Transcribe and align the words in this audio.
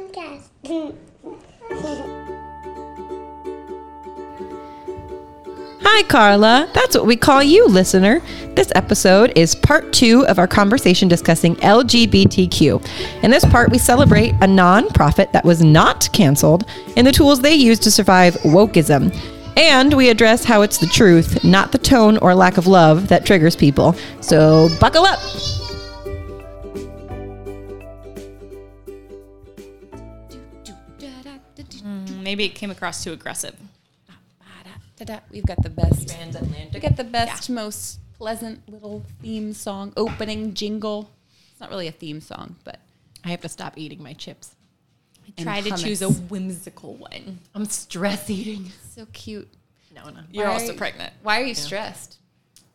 podcast. 0.00 0.48
Hi, 5.82 6.02
Carla. 6.04 6.70
That's 6.72 6.94
what 6.94 7.06
we 7.06 7.16
call 7.16 7.42
you, 7.42 7.66
listener. 7.66 8.20
This 8.54 8.70
episode 8.74 9.32
is 9.36 9.54
part 9.54 9.92
two 9.92 10.26
of 10.26 10.38
our 10.38 10.46
conversation 10.46 11.08
discussing 11.08 11.56
LGBTQ. 11.56 13.22
In 13.24 13.30
this 13.30 13.44
part, 13.46 13.70
we 13.70 13.78
celebrate 13.78 14.30
a 14.34 14.46
nonprofit 14.46 15.32
that 15.32 15.44
was 15.44 15.62
not 15.62 16.08
canceled 16.12 16.64
and 16.96 17.06
the 17.06 17.12
tools 17.12 17.40
they 17.40 17.54
use 17.54 17.78
to 17.80 17.90
survive 17.90 18.34
wokeism. 18.36 19.14
And 19.56 19.92
we 19.94 20.10
address 20.10 20.44
how 20.44 20.62
it's 20.62 20.78
the 20.78 20.86
truth, 20.86 21.42
not 21.44 21.72
the 21.72 21.78
tone 21.78 22.18
or 22.18 22.34
lack 22.34 22.56
of 22.56 22.66
love, 22.66 23.08
that 23.08 23.26
triggers 23.26 23.56
people. 23.56 23.94
So 24.20 24.68
buckle 24.78 25.04
up. 25.04 25.18
Maybe 32.22 32.44
it 32.44 32.50
came 32.54 32.70
across 32.70 33.02
too 33.02 33.12
aggressive. 33.12 33.56
We've 35.30 35.46
got 35.46 35.62
the 35.62 35.70
best. 35.70 36.14
We 36.74 36.80
got 36.80 36.96
the 36.96 37.04
best, 37.04 37.48
most 37.48 38.00
pleasant 38.18 38.68
little 38.68 39.02
theme 39.22 39.54
song 39.54 39.92
opening 39.96 40.52
jingle. 40.52 41.10
It's 41.50 41.60
not 41.60 41.70
really 41.70 41.88
a 41.88 41.92
theme 41.92 42.20
song, 42.20 42.56
but 42.64 42.78
I 43.24 43.28
have 43.30 43.40
to 43.40 43.48
stop 43.48 43.78
eating 43.78 44.02
my 44.02 44.12
chips. 44.12 44.54
I 45.38 45.42
Try 45.42 45.60
to 45.62 45.76
choose 45.76 46.02
a 46.02 46.10
whimsical 46.10 46.94
one. 46.96 47.38
I'm 47.54 47.64
stress 47.66 48.28
eating. 48.28 48.70
so 48.94 49.06
cute. 49.12 49.48
No, 49.94 50.04
no. 50.10 50.20
You're 50.32 50.46
Why 50.48 50.52
also 50.52 50.74
are- 50.74 50.76
pregnant. 50.76 51.12
Why 51.22 51.40
are 51.40 51.44
you 51.44 51.54
stressed? 51.54 52.18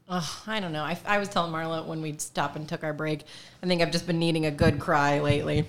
Oh, 0.08 0.44
I 0.46 0.60
don't 0.60 0.72
know. 0.72 0.84
I, 0.84 0.98
I 1.06 1.18
was 1.18 1.30
telling 1.30 1.52
Marla 1.52 1.86
when 1.86 2.02
we 2.02 2.16
stopped 2.18 2.56
and 2.56 2.68
took 2.70 2.84
our 2.84 2.94
break. 2.94 3.22
I 3.64 3.68
think 3.68 3.82
I've 3.82 3.92
just 3.92 4.06
been 4.06 4.20
needing 4.20 4.46
a 4.46 4.52
good 4.52 4.80
cry 4.80 5.20
lately. 5.20 5.66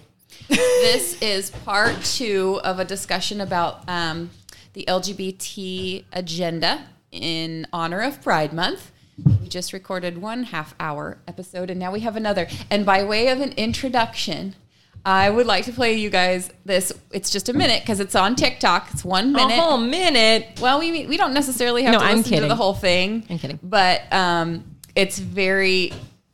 This 0.48 1.20
is 1.22 1.50
part 1.50 2.02
two 2.04 2.60
of 2.64 2.78
a 2.78 2.84
discussion 2.84 3.40
about 3.40 3.88
um, 3.88 4.30
the 4.74 4.84
LGBT 4.88 6.04
agenda 6.12 6.84
in 7.12 7.66
honor 7.72 8.00
of 8.02 8.22
Pride 8.22 8.52
Month. 8.52 8.92
We 9.40 9.48
just 9.48 9.72
recorded 9.72 10.18
one 10.18 10.44
half 10.44 10.74
hour 10.78 11.18
episode 11.26 11.70
and 11.70 11.80
now 11.80 11.90
we 11.92 12.00
have 12.00 12.16
another. 12.16 12.48
And 12.70 12.84
by 12.84 13.02
way 13.04 13.28
of 13.28 13.40
an 13.40 13.52
introduction, 13.52 14.54
I 15.06 15.30
would 15.30 15.46
like 15.46 15.64
to 15.66 15.72
play 15.72 15.94
you 15.94 16.10
guys 16.10 16.50
this. 16.64 16.92
It's 17.12 17.30
just 17.30 17.48
a 17.48 17.52
minute 17.54 17.82
because 17.82 18.00
it's 18.00 18.14
on 18.14 18.34
TikTok. 18.34 18.88
It's 18.92 19.04
one 19.04 19.32
minute. 19.32 19.56
A 19.56 19.60
whole 19.60 19.78
minute. 19.78 20.58
Well, 20.60 20.80
we 20.80 21.06
we 21.06 21.16
don't 21.16 21.32
necessarily 21.32 21.84
have 21.84 21.92
No, 21.94 22.00
to 22.00 22.04
I'm 22.04 22.18
listen 22.18 22.42
to 22.42 22.48
the 22.48 22.56
whole 22.56 22.74
thing. 22.74 23.24
I'm 23.30 23.38
kidding. 23.38 23.58
But 23.62 24.12
um, 24.12 24.64
it's 24.94 25.18
very. 25.18 25.92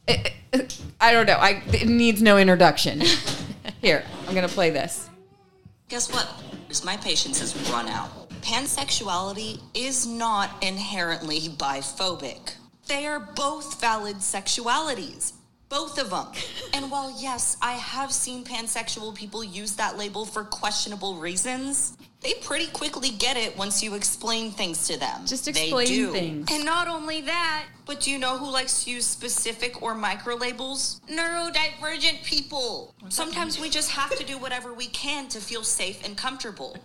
It, 0.08 0.32
it- 0.52 0.78
I 1.00 1.12
don't 1.12 1.26
know. 1.26 1.34
I 1.34 1.62
it 1.72 1.86
needs 1.88 2.20
no 2.22 2.38
introduction. 2.38 3.02
Here, 3.82 4.04
I'm 4.28 4.34
gonna 4.36 4.46
play 4.46 4.70
this. 4.70 5.10
Guess 5.88 6.12
what? 6.12 6.28
My 6.84 6.96
patience 6.96 7.40
has 7.40 7.54
run 7.68 7.88
out. 7.88 8.30
Pansexuality 8.40 9.60
is 9.74 10.06
not 10.06 10.50
inherently 10.62 11.40
biphobic. 11.40 12.54
They 12.86 13.06
are 13.06 13.18
both 13.18 13.80
valid 13.80 14.18
sexualities. 14.18 15.32
Both 15.68 15.98
of 15.98 16.10
them. 16.10 16.26
And 16.74 16.90
while, 16.90 17.14
yes, 17.20 17.56
I 17.60 17.72
have 17.72 18.12
seen 18.12 18.44
pansexual 18.44 19.14
people 19.14 19.42
use 19.44 19.76
that 19.76 19.98
label 19.98 20.24
for 20.24 20.44
questionable 20.44 21.16
reasons, 21.16 21.98
they 22.22 22.34
pretty 22.34 22.68
quickly 22.68 23.10
get 23.10 23.36
it 23.36 23.56
once 23.56 23.82
you 23.82 23.94
explain 23.94 24.52
things 24.52 24.86
to 24.88 24.98
them. 24.98 25.26
Just 25.26 25.44
They 25.46 25.50
explain 25.50 25.86
do. 25.86 26.12
things. 26.12 26.48
And 26.52 26.64
not 26.64 26.86
only 26.88 27.20
that, 27.22 27.64
but 27.84 28.00
do 28.00 28.10
you 28.10 28.18
know 28.18 28.38
who 28.38 28.50
likes 28.50 28.84
to 28.84 28.90
use 28.90 29.04
specific 29.06 29.82
or 29.82 29.94
micro 29.94 30.36
labels? 30.36 31.00
Neurodivergent 31.10 32.24
people. 32.24 32.94
Sometimes 33.08 33.58
we 33.60 33.68
just 33.68 33.90
have 33.90 34.16
to 34.16 34.24
do 34.24 34.38
whatever 34.38 34.72
we 34.72 34.86
can 34.88 35.28
to 35.28 35.40
feel 35.40 35.64
safe 35.64 36.04
and 36.04 36.16
comfortable. 36.16 36.76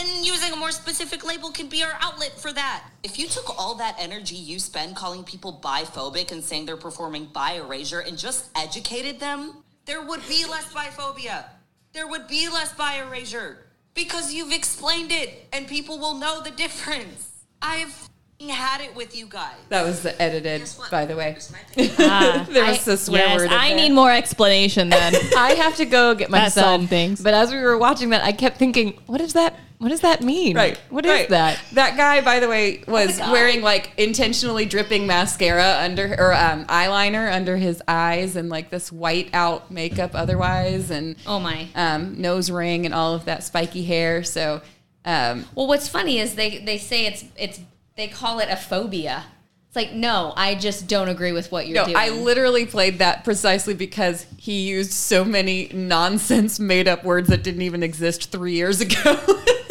And 0.00 0.26
using 0.26 0.52
a 0.52 0.56
more 0.56 0.72
specific 0.72 1.24
label 1.24 1.50
can 1.50 1.68
be 1.68 1.84
our 1.84 1.96
outlet 2.00 2.32
for 2.38 2.52
that. 2.52 2.88
If 3.04 3.18
you 3.18 3.28
took 3.28 3.56
all 3.58 3.74
that 3.76 3.96
energy 3.98 4.34
you 4.34 4.58
spend 4.58 4.96
calling 4.96 5.22
people 5.22 5.60
biphobic 5.62 6.32
and 6.32 6.42
saying 6.42 6.66
they're 6.66 6.76
performing 6.76 7.26
bi 7.26 7.52
erasure 7.52 8.00
and 8.00 8.18
just 8.18 8.46
educated 8.56 9.20
them, 9.20 9.62
there 9.84 10.02
would 10.02 10.26
be 10.26 10.44
less 10.46 10.72
biphobia. 10.72 11.44
There 11.92 12.08
would 12.08 12.26
be 12.26 12.48
less 12.48 12.72
bi 12.74 13.02
erasure. 13.02 13.61
Because 13.94 14.32
you've 14.32 14.52
explained 14.52 15.12
it 15.12 15.48
and 15.52 15.66
people 15.68 15.98
will 15.98 16.14
know 16.14 16.40
the 16.42 16.50
difference. 16.50 17.30
I've 17.60 18.08
had 18.40 18.80
it 18.80 18.94
with 18.96 19.16
you 19.16 19.26
guys. 19.26 19.54
That 19.68 19.84
was 19.84 20.02
the 20.02 20.20
edited, 20.20 20.68
by 20.90 21.06
the 21.06 21.14
way. 21.14 21.36
Here's 21.74 21.94
ah, 21.98 22.46
there 22.50 22.64
was 22.64 22.86
a 22.88 22.96
swear 22.96 23.26
yes, 23.28 23.40
word. 23.40 23.50
I 23.50 23.68
there. 23.68 23.76
need 23.76 23.92
more 23.92 24.10
explanation 24.10 24.88
then. 24.88 25.14
I 25.36 25.52
have 25.52 25.76
to 25.76 25.84
go 25.84 26.14
get 26.14 26.30
my 26.30 26.38
That 26.40 26.52
son. 26.52 26.86
things. 26.86 27.22
But 27.22 27.34
as 27.34 27.52
we 27.52 27.58
were 27.58 27.78
watching 27.78 28.10
that, 28.10 28.24
I 28.24 28.32
kept 28.32 28.58
thinking, 28.58 28.98
what 29.06 29.20
is 29.20 29.34
that? 29.34 29.54
What 29.82 29.88
does 29.88 30.02
that 30.02 30.22
mean? 30.22 30.54
Right. 30.56 30.78
What 30.90 31.04
is 31.04 31.10
right. 31.10 31.28
that? 31.30 31.60
That 31.72 31.96
guy, 31.96 32.20
by 32.20 32.38
the 32.38 32.48
way, 32.48 32.84
was 32.86 33.18
guy. 33.18 33.32
wearing 33.32 33.62
like 33.62 33.90
intentionally 33.96 34.64
dripping 34.64 35.08
mascara 35.08 35.78
under 35.80 36.14
or 36.20 36.32
um, 36.34 36.66
eyeliner 36.66 37.34
under 37.34 37.56
his 37.56 37.82
eyes 37.88 38.36
and 38.36 38.48
like 38.48 38.70
this 38.70 38.92
white 38.92 39.28
out 39.32 39.72
makeup 39.72 40.12
otherwise 40.14 40.92
and 40.92 41.16
Oh 41.26 41.40
my. 41.40 41.66
um, 41.74 42.20
nose 42.20 42.48
ring 42.48 42.86
and 42.86 42.94
all 42.94 43.12
of 43.12 43.24
that 43.24 43.42
spiky 43.42 43.82
hair. 43.82 44.22
So 44.22 44.62
um, 45.04 45.46
Well, 45.56 45.66
what's 45.66 45.88
funny 45.88 46.20
is 46.20 46.36
they 46.36 46.58
they 46.58 46.78
say 46.78 47.06
it's 47.06 47.24
it's 47.36 47.60
they 47.96 48.06
call 48.06 48.38
it 48.38 48.48
a 48.50 48.56
phobia. 48.56 49.24
It's 49.66 49.74
like 49.74 49.94
no, 49.94 50.32
I 50.36 50.54
just 50.54 50.86
don't 50.86 51.08
agree 51.08 51.32
with 51.32 51.50
what 51.50 51.66
you're 51.66 51.74
no, 51.74 51.84
doing. 51.86 51.96
I 51.96 52.10
literally 52.10 52.66
played 52.66 53.00
that 53.00 53.24
precisely 53.24 53.74
because 53.74 54.26
he 54.36 54.60
used 54.68 54.92
so 54.92 55.24
many 55.24 55.70
nonsense 55.74 56.60
made 56.60 56.86
up 56.86 57.02
words 57.02 57.30
that 57.30 57.42
didn't 57.42 57.62
even 57.62 57.82
exist 57.82 58.30
three 58.30 58.52
years 58.52 58.80
ago. 58.80 59.18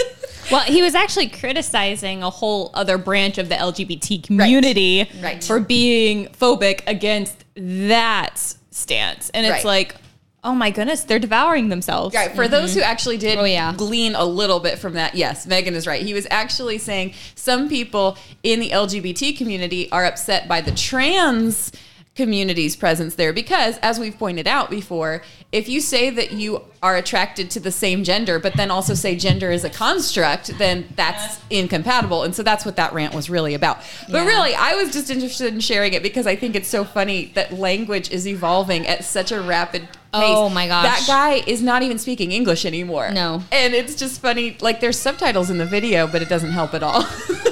well, 0.51 0.63
he 0.63 0.81
was 0.81 0.95
actually 0.95 1.28
criticizing 1.28 2.23
a 2.23 2.29
whole 2.29 2.72
other 2.73 2.97
branch 2.97 3.38
of 3.38 3.50
the 3.50 3.56
LGBT 3.56 4.23
community 4.23 5.09
Right. 5.22 5.44
for 5.44 5.59
being 5.59 6.28
phobic 6.28 6.81
against 6.88 7.44
that 7.56 8.56
stance. 8.72 9.29
And 9.31 9.45
it's 9.45 9.53
Right. 9.53 9.66
like, 9.66 9.95
oh 10.44 10.56
my 10.56 10.72
goodness, 10.72 11.03
they're 11.03 11.19
devouring 11.19 11.69
themselves. 11.69 12.16
Right. 12.16 12.34
For 12.35 12.47
those 12.47 12.72
mm-hmm. 12.72 12.79
who 12.79 12.85
actually 12.85 13.17
did 13.17 13.38
Oh, 13.38 13.44
yeah. 13.44 13.73
glean 13.78 14.16
a 14.16 14.25
little 14.25 14.59
bit 14.59 14.79
from 14.79 14.94
that, 14.94 15.13
yes, 15.16 15.45
Megan 15.45 15.75
is 15.75 15.85
right. 15.85 16.01
He 16.01 16.13
was 16.13 16.25
actually 16.31 16.79
saying 16.79 17.13
some 17.35 17.69
people 17.69 18.17
in 18.41 18.59
the 18.59 18.72
LGBT 18.72 19.38
community 19.38 19.91
are 19.91 20.06
upset 20.06 20.47
by 20.47 20.61
the 20.61 20.72
trans 20.72 21.72
community's 22.16 22.75
presence 22.75 23.16
there 23.16 23.31
because, 23.31 23.77
as 23.77 23.97
we've 23.97 24.17
pointed 24.17 24.45
out 24.45 24.69
before, 24.69 25.23
if 25.51 25.69
you 25.69 25.79
say 25.79 26.09
that 26.09 26.33
you 26.33 26.61
are 26.83 26.97
attracted 26.97 27.49
to 27.51 27.59
the 27.59 27.72
same 27.72 28.03
gender, 28.03 28.38
but 28.38 28.53
then 28.55 28.69
also 28.69 28.94
say 28.94 29.16
gender 29.16 29.49
is 29.49 29.63
a 29.63 29.69
construct, 29.69 30.57
then 30.57 30.85
that's 30.95 31.39
incompatible. 31.49 32.23
And 32.23 32.35
so 32.35 32.44
that's 32.44 32.66
what 32.66 32.75
that 32.75 32.91
rant 32.94 33.13
was 33.13 33.29
really 33.29 33.53
about. 33.53 33.79
But 34.09 34.25
really, 34.25 34.53
I 34.53 34.75
was 34.75 34.91
just 34.91 35.09
interested 35.09 35.53
in 35.53 35.61
sharing 35.61 35.94
it 35.94 36.03
because 36.03 36.27
I 36.27 36.35
think 36.35 36.55
it's 36.55 36.67
so 36.67 36.83
funny 36.83 37.31
that 37.35 37.53
language 37.53 38.11
is 38.11 38.28
evolving 38.28 38.88
at 38.88 39.05
such 39.05 39.31
a 39.31 39.39
rapid 39.39 39.88
oh 40.13 40.19
pace. 40.19 40.29
Oh 40.35 40.49
my 40.49 40.67
gosh. 40.67 40.83
That 40.83 41.07
guy 41.07 41.43
is 41.49 41.61
not 41.61 41.81
even 41.81 41.97
speaking 41.97 42.33
English 42.33 42.66
anymore. 42.66 43.11
No. 43.11 43.41
And 43.53 43.73
it's 43.73 43.95
just 43.95 44.22
funny. 44.22 44.57
Like 44.59 44.81
there's 44.81 44.99
subtitles 44.99 45.49
in 45.49 45.59
the 45.59 45.66
video, 45.66 46.07
but 46.07 46.22
it 46.22 46.28
doesn't 46.28 46.51
help 46.51 46.73
at 46.73 46.83
all. 46.83 47.05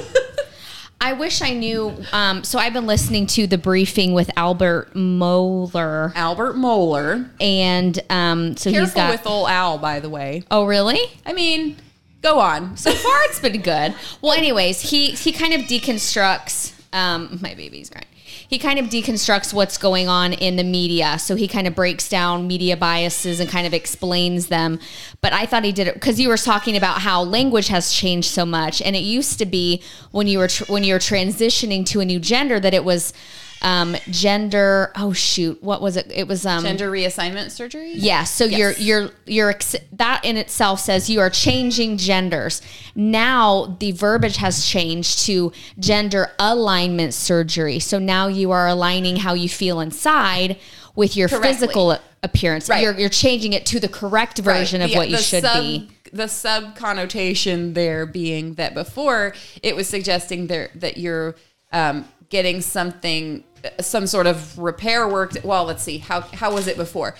I 1.02 1.14
wish 1.14 1.42
I 1.42 1.54
knew. 1.54 1.96
Um, 2.12 2.44
so 2.44 2.60
I've 2.60 2.74
been 2.74 2.86
listening 2.86 3.26
to 3.28 3.48
the 3.48 3.58
briefing 3.58 4.14
with 4.14 4.30
Albert 4.36 4.94
Mohler, 4.94 6.12
Albert 6.16 6.56
Mohler. 6.56 7.30
and 7.40 7.98
um, 8.10 8.58
so 8.58 8.70
he's 8.70 8.80
Careful 8.80 8.96
got. 9.02 9.12
with 9.12 9.26
old 9.28 9.48
Al, 9.50 9.78
by 9.78 10.00
the 10.02 10.10
way. 10.10 10.44
oh, 10.52 10.66
really? 10.66 11.00
I 11.26 11.32
mean, 11.34 11.78
go 12.22 12.40
on. 12.40 12.76
So 12.76 12.92
far, 12.92 13.18
it's 13.26 13.40
been 13.40 13.62
good. 13.62 13.96
Well, 14.22 14.34
anyways, 14.34 14.82
he 14.82 15.12
he 15.12 15.32
kind 15.32 15.54
of 15.54 15.62
deconstructs. 15.62 16.74
Um, 16.92 17.40
my 17.42 17.54
baby's 17.54 17.90
crying. 17.90 18.06
He 18.50 18.58
kind 18.58 18.80
of 18.80 18.88
deconstructs 18.88 19.54
what's 19.54 19.78
going 19.78 20.08
on 20.08 20.34
in 20.34 20.56
the 20.56 20.64
media. 20.64 21.20
So 21.20 21.36
he 21.36 21.48
kind 21.48 21.68
of 21.68 21.76
breaks 21.76 22.10
down 22.10 22.48
media 22.48 22.76
biases 22.76 23.40
and 23.40 23.48
kind 23.48 23.68
of 23.68 23.76
explains 23.76 24.48
them. 24.48 24.80
But 25.22 25.34
I 25.34 25.46
thought 25.46 25.64
he 25.64 25.72
did 25.72 25.88
it 25.88 25.94
because 25.94 26.20
you 26.20 26.30
were 26.30 26.38
talking 26.38 26.76
about 26.76 27.02
how 27.02 27.22
language 27.22 27.68
has 27.68 27.94
changed 27.94 28.32
so 28.32 28.48
much, 28.48 28.82
and 28.82 28.96
it 28.96 29.04
used 29.04 29.38
to 29.38 29.46
be 29.46 29.84
when 30.10 30.26
you 30.26 30.40
were 30.40 30.48
tr- 30.48 30.66
when 30.66 30.84
you 30.84 30.96
were 30.96 31.00
transitioning 31.00 31.86
to 31.86 32.00
a 32.00 32.06
new 32.06 32.20
gender 32.20 32.60
that 32.60 32.74
it 32.74 32.84
was 32.84 33.14
um, 33.62 33.96
gender. 34.10 34.92
Oh 34.96 35.14
shoot, 35.14 35.62
what 35.62 35.82
was 35.82 35.98
it? 35.98 36.12
It 36.14 36.28
was 36.28 36.46
um, 36.46 36.64
Gender 36.64 36.90
reassignment 36.92 37.52
surgery? 37.52 37.92
yeah, 37.94 38.24
so 38.24 38.46
you're 38.46 38.72
you're 38.74 39.10
you're 39.26 39.50
ex- 39.50 39.76
that 39.94 40.24
in 40.24 40.38
itself 40.38 40.80
says 40.80 41.10
you 41.10 41.20
are 41.20 41.30
changing 41.30 41.98
genders. 41.98 42.62
Now 42.96 43.78
the 43.80 43.92
verbiage 43.92 44.38
has 44.38 44.66
changed 44.66 45.20
to 45.26 45.52
gender 45.78 46.32
alignment 46.40 47.14
surgery. 47.14 47.80
So 47.80 48.00
now 48.00 48.28
you 48.28 48.52
are 48.52 48.68
aligning 48.68 49.18
how 49.18 49.34
you 49.34 49.50
feel 49.50 49.80
inside 49.80 50.58
with 50.96 51.16
your 51.16 51.28
Correctly. 51.30 51.54
physical 51.54 51.98
appearance. 52.24 52.70
Right. 52.70 52.84
You're 52.84 52.98
you're 52.98 53.10
changing 53.10 53.54
it 53.54 53.66
to 53.68 53.80
the 53.80 53.88
correct 53.90 54.40
version 54.40 54.82
of 54.82 54.90
Yeah, 54.90 54.98
what 54.98 55.10
you 55.10 55.18
should 55.18 55.44
sub- 55.44 55.62
be. 55.64 55.90
The 56.12 56.28
sub 56.28 56.76
connotation 56.76 57.74
there 57.74 58.06
being 58.08 58.56
that 58.56 58.74
before 58.74 59.34
it 59.62 59.76
was 59.76 59.88
suggesting 59.88 60.48
there 60.48 60.72
that 60.76 60.98
you're 60.98 61.36
um, 61.72 62.06
getting 62.30 62.62
something, 62.62 63.44
some 63.80 64.08
sort 64.08 64.28
of 64.28 64.58
repair 64.58 65.08
work. 65.08 65.34
Well, 65.44 65.66
let's 65.66 65.84
see 65.84 65.98
how 66.00 66.22
how 66.22 66.54
was 66.54 66.68
it 66.68 66.78
before? 66.78 67.16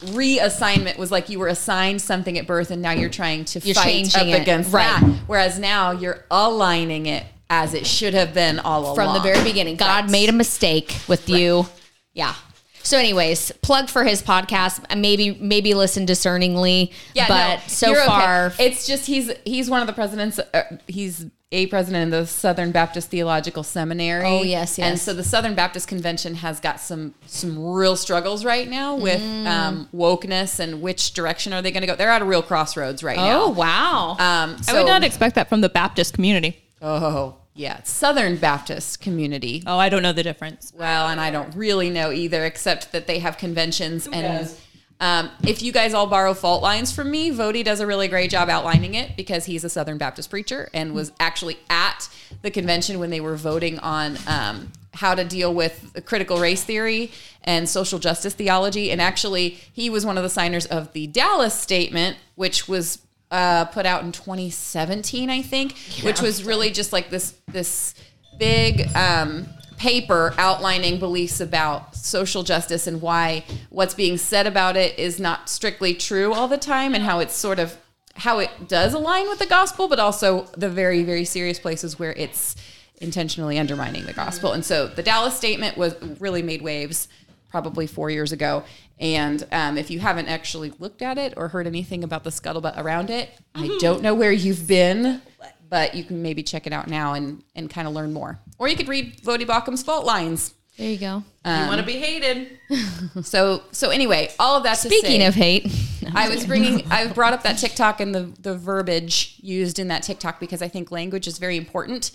reassignment 0.00 0.96
was 0.96 1.10
like 1.10 1.28
you 1.28 1.38
were 1.38 1.48
assigned 1.48 2.00
something 2.00 2.38
at 2.38 2.46
birth 2.46 2.70
and 2.70 2.80
now 2.82 2.92
you're 2.92 3.10
trying 3.10 3.44
to 3.44 3.60
You're 3.60 3.74
fight 3.74 4.16
up 4.16 4.26
it, 4.26 4.40
against 4.40 4.72
right. 4.72 5.00
that. 5.00 5.20
Whereas 5.26 5.58
now 5.58 5.90
you're 5.90 6.24
aligning 6.30 7.06
it 7.06 7.24
as 7.50 7.74
it 7.74 7.86
should 7.86 8.14
have 8.14 8.32
been 8.34 8.58
all 8.60 8.82
along 8.82 8.94
from 8.94 9.08
along. 9.08 9.16
the 9.22 9.32
very 9.32 9.44
beginning. 9.44 9.76
God 9.76 10.04
Right. 10.04 10.10
made 10.10 10.28
a 10.28 10.32
mistake 10.32 10.96
with 11.08 11.28
you. 11.28 11.66
Yeah. 12.12 12.34
So, 12.82 12.98
anyways, 12.98 13.50
plug 13.62 13.88
for 13.88 14.04
his 14.04 14.22
podcast. 14.22 14.94
Maybe 14.96 15.32
maybe 15.40 15.72
listen 15.72 16.04
discerningly. 16.04 16.92
Yeah, 17.14 17.28
but 17.28 17.56
no, 17.56 17.62
so 17.66 17.88
you're 17.90 18.00
okay. 18.00 18.06
far, 18.06 18.52
it's 18.58 18.86
just 18.86 19.06
he's 19.06 19.32
he's 19.46 19.70
one 19.70 19.80
of 19.80 19.86
the 19.86 19.94
presidents. 19.94 20.38
Uh, 20.38 20.62
he's 20.86 21.24
a 21.54 21.66
president 21.68 22.12
of 22.12 22.20
the 22.20 22.26
Southern 22.26 22.72
Baptist 22.72 23.10
Theological 23.10 23.62
Seminary. 23.62 24.26
Oh, 24.26 24.42
yes, 24.42 24.76
yes. 24.78 24.86
And 24.90 24.98
so 24.98 25.14
the 25.14 25.22
Southern 25.24 25.54
Baptist 25.54 25.86
Convention 25.88 26.34
has 26.36 26.60
got 26.60 26.80
some 26.80 27.14
some 27.26 27.58
real 27.72 27.96
struggles 27.96 28.44
right 28.44 28.68
now 28.68 28.96
with 28.96 29.20
Mm. 29.22 29.46
um, 29.46 29.88
wokeness 29.94 30.58
and 30.60 30.82
which 30.82 31.12
direction 31.14 31.52
are 31.52 31.62
they 31.62 31.70
going 31.70 31.80
to 31.82 31.86
go? 31.86 31.94
They're 31.96 32.10
at 32.10 32.22
a 32.22 32.24
real 32.24 32.42
crossroads 32.42 33.02
right 33.02 33.16
now. 33.16 33.44
oh 33.44 33.48
wow, 33.50 34.16
Um, 34.18 34.56
I 34.68 34.74
would 34.74 34.86
not 34.86 35.04
expect 35.04 35.34
that 35.36 35.48
from 35.48 35.60
the 35.60 35.68
Baptist 35.68 36.12
community. 36.14 36.58
Oh, 36.82 37.36
yeah, 37.54 37.82
Southern 37.84 38.36
Baptist 38.36 39.00
community. 39.00 39.62
Oh, 39.66 39.78
I 39.78 39.88
don't 39.88 40.02
know 40.02 40.12
the 40.12 40.24
difference. 40.24 40.72
Well, 40.76 41.08
and 41.08 41.20
I 41.20 41.30
don't 41.30 41.54
really 41.54 41.88
know 41.88 42.10
either, 42.10 42.44
except 42.44 42.90
that 42.92 43.06
they 43.06 43.20
have 43.20 43.38
conventions. 43.38 44.06
and 44.08 44.50
um, 45.00 45.30
if 45.46 45.62
you 45.62 45.72
guys 45.72 45.92
all 45.92 46.06
borrow 46.06 46.34
fault 46.34 46.62
lines 46.62 46.92
from 46.92 47.10
me, 47.10 47.30
Voddie 47.30 47.64
does 47.64 47.80
a 47.80 47.86
really 47.86 48.08
great 48.08 48.30
job 48.30 48.48
outlining 48.48 48.94
it 48.94 49.16
because 49.16 49.44
he's 49.44 49.64
a 49.64 49.68
Southern 49.68 49.98
Baptist 49.98 50.30
preacher 50.30 50.68
and 50.72 50.94
was 50.94 51.12
actually 51.18 51.58
at 51.68 52.08
the 52.42 52.50
convention 52.50 52.98
when 52.98 53.10
they 53.10 53.20
were 53.20 53.36
voting 53.36 53.78
on 53.80 54.16
um, 54.26 54.72
how 54.94 55.14
to 55.14 55.24
deal 55.24 55.52
with 55.52 56.00
critical 56.06 56.38
race 56.38 56.62
theory 56.62 57.10
and 57.42 57.68
social 57.68 57.98
justice 57.98 58.34
theology. 58.34 58.90
And 58.90 59.00
actually, 59.00 59.58
he 59.72 59.90
was 59.90 60.06
one 60.06 60.16
of 60.16 60.22
the 60.22 60.30
signers 60.30 60.66
of 60.66 60.92
the 60.92 61.06
Dallas 61.08 61.58
Statement, 61.58 62.16
which 62.36 62.68
was 62.68 63.00
uh, 63.30 63.64
put 63.66 63.86
out 63.86 64.04
in 64.04 64.12
2017, 64.12 65.28
I 65.28 65.42
think, 65.42 65.76
which 66.02 66.20
was 66.20 66.44
really 66.44 66.70
just 66.70 66.92
like 66.92 67.10
this 67.10 67.34
this 67.48 67.94
big 68.38 68.88
um, 68.96 69.46
paper 69.76 70.34
outlining 70.38 70.98
beliefs 70.98 71.40
about 71.40 71.94
social 71.94 72.42
justice 72.42 72.86
and 72.86 73.00
why 73.02 73.44
what's 73.70 73.94
being 73.94 74.16
said 74.16 74.46
about 74.46 74.76
it 74.76 74.98
is 74.98 75.18
not 75.20 75.48
strictly 75.48 75.94
true 75.94 76.32
all 76.32 76.48
the 76.48 76.58
time, 76.58 76.94
and 76.94 77.04
how 77.04 77.18
it's 77.20 77.36
sort 77.36 77.58
of 77.58 77.76
how 78.16 78.38
it 78.38 78.68
does 78.68 78.94
align 78.94 79.28
with 79.28 79.38
the 79.38 79.46
gospel, 79.46 79.88
but 79.88 79.98
also 79.98 80.44
the 80.56 80.70
very 80.70 81.02
very 81.02 81.24
serious 81.24 81.58
places 81.58 81.98
where 81.98 82.12
it's 82.12 82.56
intentionally 83.00 83.58
undermining 83.58 84.06
the 84.06 84.12
gospel. 84.12 84.52
And 84.52 84.64
so 84.64 84.86
the 84.86 85.02
Dallas 85.02 85.36
statement 85.36 85.76
was 85.76 85.94
really 86.20 86.42
made 86.42 86.62
waves 86.62 87.08
probably 87.50 87.86
four 87.86 88.10
years 88.10 88.32
ago. 88.32 88.64
And 88.98 89.46
um, 89.52 89.76
if 89.76 89.90
you 89.90 89.98
haven't 89.98 90.28
actually 90.28 90.72
looked 90.78 91.02
at 91.02 91.18
it 91.18 91.34
or 91.36 91.48
heard 91.48 91.66
anything 91.66 92.04
about 92.04 92.24
the 92.24 92.30
scuttlebutt 92.30 92.78
around 92.78 93.10
it, 93.10 93.30
I 93.54 93.76
don't 93.80 94.02
know 94.02 94.14
where 94.14 94.32
you've 94.32 94.66
been, 94.66 95.20
but 95.68 95.94
you 95.94 96.04
can 96.04 96.22
maybe 96.22 96.42
check 96.42 96.66
it 96.66 96.72
out 96.72 96.88
now 96.88 97.14
and, 97.14 97.42
and 97.56 97.68
kind 97.68 97.88
of 97.88 97.94
learn 97.94 98.12
more. 98.12 98.38
Or 98.58 98.68
you 98.68 98.76
could 98.76 98.88
read 98.88 99.18
Voddie 99.22 99.46
Baucham's 99.46 99.82
Fault 99.82 100.04
Lines. 100.06 100.54
there 100.78 100.90
you 100.90 100.98
go. 100.98 101.22
you 101.44 101.50
want 101.66 101.80
to 101.80 101.86
be 101.86 101.98
hated. 101.98 102.58
So 103.22 103.62
so 103.70 103.90
anyway, 103.90 104.30
all 104.40 104.56
of 104.56 104.64
that 104.64 104.78
to 104.78 104.88
Speaking 104.88 105.20
say- 105.20 105.26
of 105.26 105.34
hate, 105.34 105.66
I 106.14 106.28
was 106.28 106.44
bringing, 106.46 106.84
I 106.90 107.06
brought 107.06 107.32
up 107.32 107.42
that 107.44 107.58
TikTok 107.58 108.00
and 108.00 108.12
the, 108.14 108.32
the 108.40 108.56
verbiage 108.56 109.36
used 109.40 109.78
in 109.78 109.88
that 109.88 110.02
TikTok 110.02 110.40
because 110.40 110.62
I 110.62 110.68
think 110.68 110.90
language 110.90 111.26
is 111.28 111.38
very 111.38 111.56
important. 111.56 112.10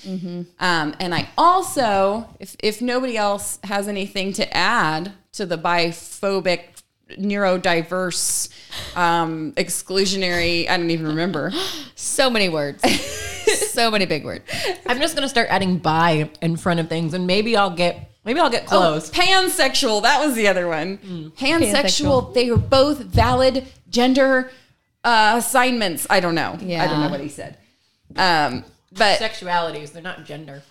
Um, 0.60 0.94
and 1.00 1.16
I 1.16 1.30
also, 1.38 2.28
if, 2.40 2.56
if 2.62 2.82
nobody 2.82 3.16
else 3.18 3.60
has 3.64 3.88
anything 3.88 4.34
to 4.34 4.58
add 4.58 5.14
to 5.34 5.46
the 5.46 5.58
biphobic, 5.58 6.62
neurodiverse, 7.18 8.50
um, 8.96 9.54
exclusionary, 9.54 10.70
I 10.70 10.78
don't 10.78 10.92
even 10.92 11.08
remember. 11.08 11.52
so 11.96 12.30
many 12.30 12.50
words, 12.50 12.84
so 13.80 13.90
many 13.92 14.06
big 14.06 14.26
words. 14.26 14.44
I'm 14.86 15.00
just 15.00 15.16
gonna 15.16 15.30
start 15.30 15.48
adding 15.50 15.78
"by" 15.78 16.30
in 16.42 16.58
front 16.58 16.80
of 16.80 16.90
things, 16.90 17.14
and 17.14 17.26
maybe 17.26 17.56
I'll 17.56 17.70
get 17.70 18.12
maybe 18.26 18.40
I'll 18.40 18.50
get 18.50 18.66
close. 18.66 19.10
Oh, 19.10 19.14
pansexual, 19.14 20.02
that 20.04 20.20
was 20.26 20.36
the 20.36 20.48
other 20.48 20.68
one. 20.68 20.98
Pansexual, 21.38 22.34
they 22.34 22.52
were 22.52 22.58
both 22.58 23.00
valid 23.00 23.66
gender 23.90 24.52
uh, 25.04 25.36
assignments. 25.38 26.06
I 26.10 26.20
don't 26.20 26.36
know. 26.36 26.58
Yeah. 26.62 26.84
I 26.84 26.88
don't 26.88 27.02
know 27.02 27.10
what 27.10 27.22
he 27.22 27.30
said. 27.30 27.58
Um, 28.16 28.64
but 28.92 29.20
Sexualities, 29.20 29.92
they're 29.94 30.02
not 30.02 30.26
gender. 30.26 30.64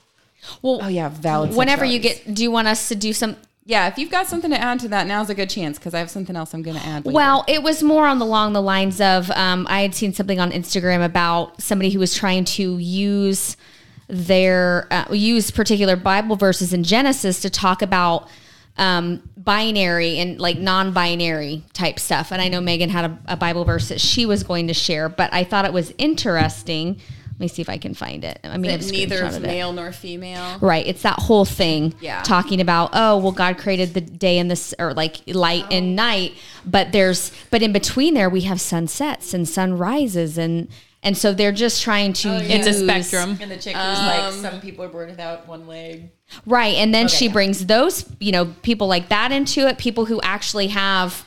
Well, 0.63 0.81
Oh 0.83 0.89
yeah, 0.89 1.09
valid. 1.09 1.55
whenever 1.55 1.85
you 1.85 1.99
get, 1.99 2.33
do 2.33 2.43
you 2.43 2.51
want 2.51 2.69
us 2.69 2.89
to 2.89 2.95
do 2.95 3.13
some? 3.13 3.37
Yeah, 3.69 3.87
if 3.87 3.99
you've 3.99 4.11
got 4.11 4.27
something 4.27 4.51
to 4.51 4.59
add 4.59 4.81
to 4.81 4.89
that, 4.89 5.07
now's 5.07 5.29
a 5.29 5.35
good 5.35 5.51
chance 5.51 5.79
because 5.79 5.93
I 5.93 5.99
have 5.99 6.09
something 6.09 6.35
else 6.35 6.55
I'm 6.55 6.63
going 6.63 6.79
to 6.79 6.87
add. 6.87 7.05
Later. 7.05 7.15
Well, 7.15 7.45
it 7.47 7.63
was 7.63 7.83
more 7.83 8.07
on 8.07 8.19
the 8.19 8.25
along 8.25 8.55
the 8.55 8.63
lines 8.63 8.99
of 8.99 9.31
um, 9.33 9.67
I 9.69 9.83
had 9.83 9.95
seen 9.95 10.15
something 10.15 10.41
on 10.41 10.53
Instagram 10.53 11.05
about 11.05 11.61
somebody 11.61 11.91
who 11.91 11.99
was 11.99 12.15
trying 12.15 12.47
to 12.47 12.79
use 12.79 13.59
their 14.07 14.89
uh, 14.91 15.13
use 15.13 15.51
particular 15.51 15.97
Bible 15.97 16.35
verses 16.35 16.73
in 16.73 16.83
Genesis 16.83 17.43
to 17.43 17.51
talk 17.51 17.83
about 17.83 18.31
um, 18.79 19.23
binary 19.37 20.19
and 20.19 20.41
like 20.41 20.57
non-binary 20.57 21.63
type 21.75 21.99
stuff. 21.99 22.33
And 22.33 22.41
I 22.41 22.49
know 22.49 22.63
Megan 22.63 22.89
had 22.89 23.11
a, 23.11 23.19
a 23.27 23.37
Bible 23.37 23.67
verse 23.67 23.91
that 23.91 24.01
she 24.01 24.25
was 24.25 24.45
going 24.45 24.69
to 24.69 24.75
share, 24.75 25.11
but 25.11 25.31
I 25.35 25.45
thought 25.45 25.67
it 25.67 25.75
was 25.75 25.93
interesting. 25.99 26.99
Let 27.39 27.45
me 27.45 27.49
see 27.49 27.63
if 27.63 27.69
I 27.69 27.79
can 27.79 27.95
find 27.95 28.25
it. 28.25 28.41
I 28.43 28.59
mean, 28.59 28.73
that 28.73 28.91
neither 28.91 29.25
is 29.25 29.39
male 29.39 29.73
nor 29.73 29.93
female. 29.93 30.59
Right. 30.61 30.85
It's 30.85 31.03
that 31.03 31.21
whole 31.21 31.45
thing 31.45 31.95
Yeah. 32.01 32.21
talking 32.23 32.61
about, 32.61 32.91
oh, 32.95 33.17
well, 33.19 33.31
God 33.31 33.59
created 33.59 33.95
the 33.95 34.01
day 34.01 34.39
and 34.39 34.51
this, 34.51 34.75
or 34.77 34.93
like 34.93 35.19
light 35.29 35.67
oh. 35.71 35.75
and 35.77 35.95
night. 35.95 36.33
But 36.67 36.91
there's, 36.91 37.31
but 37.53 37.63
in 37.63 37.73
between 37.73 38.15
there, 38.15 38.29
we 38.29 38.41
have 38.41 38.61
sunsets 38.61 39.35
and 39.35 39.49
sunrises. 39.49 40.37
And, 40.37 40.67
and 41.05 41.17
so 41.17 41.33
they're 41.33 41.53
just 41.53 41.81
trying 41.81 42.13
to 42.15 42.29
oh, 42.29 42.41
It's 42.43 42.67
a 42.67 42.75
spectrum. 42.75 43.39
And 43.41 43.53
the 43.53 43.57
chick 43.57 43.77
who's 43.77 43.99
like, 43.99 44.25
um, 44.25 44.35
some 44.35 44.61
people 44.61 44.85
are 44.85 44.89
born 44.89 45.09
without 45.09 45.47
one 45.47 45.69
leg. 45.69 46.11
Right. 46.45 46.75
And 46.75 46.93
then 46.93 47.07
she 47.07 47.29
brings 47.29 47.67
those, 47.67 48.05
you 48.19 48.33
know, 48.33 48.47
people 48.63 48.89
like 48.89 49.11
that 49.11 49.31
into 49.31 49.69
it, 49.69 49.79
people 49.79 50.07
who 50.07 50.21
actually 50.23 50.67
have 50.69 51.25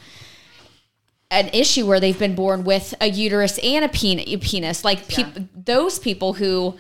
an 1.31 1.49
issue 1.53 1.87
where 1.87 1.99
they've 1.99 2.19
been 2.19 2.35
born 2.35 2.63
with 2.63 2.93
a 3.01 3.09
uterus 3.09 3.57
and 3.59 3.85
a 3.85 3.89
pen- 3.89 4.39
penis, 4.41 4.83
like 4.83 5.07
peop- 5.07 5.47
those 5.55 5.97
people 5.97 6.33
who 6.33 6.77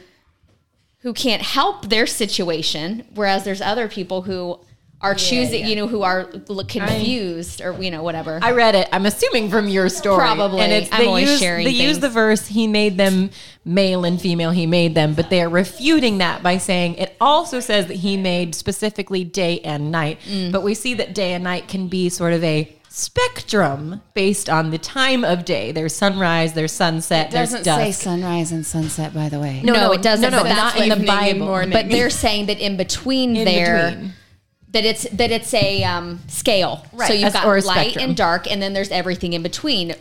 who 0.99 1.13
can't 1.13 1.41
help 1.41 1.89
their 1.89 2.05
situation, 2.05 3.07
whereas 3.15 3.43
there's 3.43 3.61
other 3.61 3.87
people 3.87 4.21
who 4.21 4.59
are 5.01 5.15
choosing, 5.15 5.65
you 5.65 5.75
know, 5.75 5.87
who 5.87 6.03
are 6.03 6.25
confused 6.67 7.59
or 7.59 7.81
you 7.81 7.89
know 7.89 8.03
whatever. 8.03 8.39
I 8.41 8.51
read 8.51 8.75
it. 8.75 8.87
I'm 8.91 9.07
assuming 9.07 9.49
from 9.49 9.67
your 9.67 9.89
story. 9.89 10.17
Probably. 10.17 10.59
And 10.59 10.71
it's 10.71 10.91
I'm 10.91 10.99
they 10.99 11.07
always 11.07 11.29
use, 11.29 11.39
sharing 11.39 11.65
They 11.65 11.71
use 11.71 11.99
the 11.99 12.09
verse, 12.09 12.45
he 12.45 12.67
made 12.67 12.97
them 12.97 13.31
male 13.65 14.05
and 14.05 14.21
female, 14.21 14.51
he 14.51 14.67
made 14.67 14.93
them, 14.93 15.15
but 15.15 15.29
they 15.31 15.41
are 15.41 15.49
refuting 15.49 16.19
that 16.19 16.43
by 16.43 16.57
saying 16.57 16.95
it 16.95 17.15
also 17.19 17.59
says 17.59 17.87
that 17.87 17.95
he 17.97 18.15
made 18.15 18.53
specifically 18.53 19.23
day 19.23 19.59
and 19.61 19.91
night. 19.91 20.19
Mm. 20.27 20.51
But 20.51 20.61
we 20.61 20.75
see 20.75 20.93
that 20.95 21.15
day 21.15 21.33
and 21.33 21.43
night 21.43 21.67
can 21.67 21.87
be 21.87 22.09
sort 22.09 22.33
of 22.33 22.43
a 22.43 22.71
spectrum 22.93 24.01
based 24.13 24.49
on 24.49 24.69
the 24.71 24.77
time 24.77 25.23
of 25.23 25.45
day. 25.45 25.71
There's 25.71 25.95
sunrise, 25.95 26.53
there's 26.53 26.71
sunset, 26.73 27.31
there's 27.31 27.51
dusk. 27.63 28.01
sunrise 28.01 28.51
and 28.51 28.65
sunset, 28.65 29.13
by 29.13 29.29
the 29.29 29.39
way. 29.39 29.61
no, 29.63 29.73
no, 29.73 29.91
it 29.93 30.01
doesn't. 30.01 30.29
no, 30.29 30.37
no, 30.37 30.43
but 30.43 30.49
that's 30.49 30.75
not 30.77 30.87
in 30.87 30.99
the 30.99 31.05
Bible. 31.07 31.45
morning. 31.45 31.71
But 31.71 31.89
they're 31.89 32.09
saying 32.25 32.47
that 32.47 32.59
in 32.59 32.75
between 32.77 33.35
In 33.37 33.45
there, 33.45 33.91
between. 33.91 34.13
that 34.71 34.85
it's 34.85 35.03
that 35.09 35.31
it's 35.31 35.53
a 35.53 35.83
um, 35.83 36.19
scale. 36.27 36.85
Right, 36.91 37.07
So 37.07 37.13
you've 37.13 37.25
as- 37.27 37.33
got 37.33 37.45
or 37.45 37.57
a 37.57 37.61
light 37.61 37.91
spectrum. 37.91 38.09
and 38.09 38.17
dark, 38.17 38.51
and 38.51 38.61
then 38.61 38.73
there's 38.73 38.91
everything 38.91 39.33
in 39.33 39.41
between, 39.41 39.95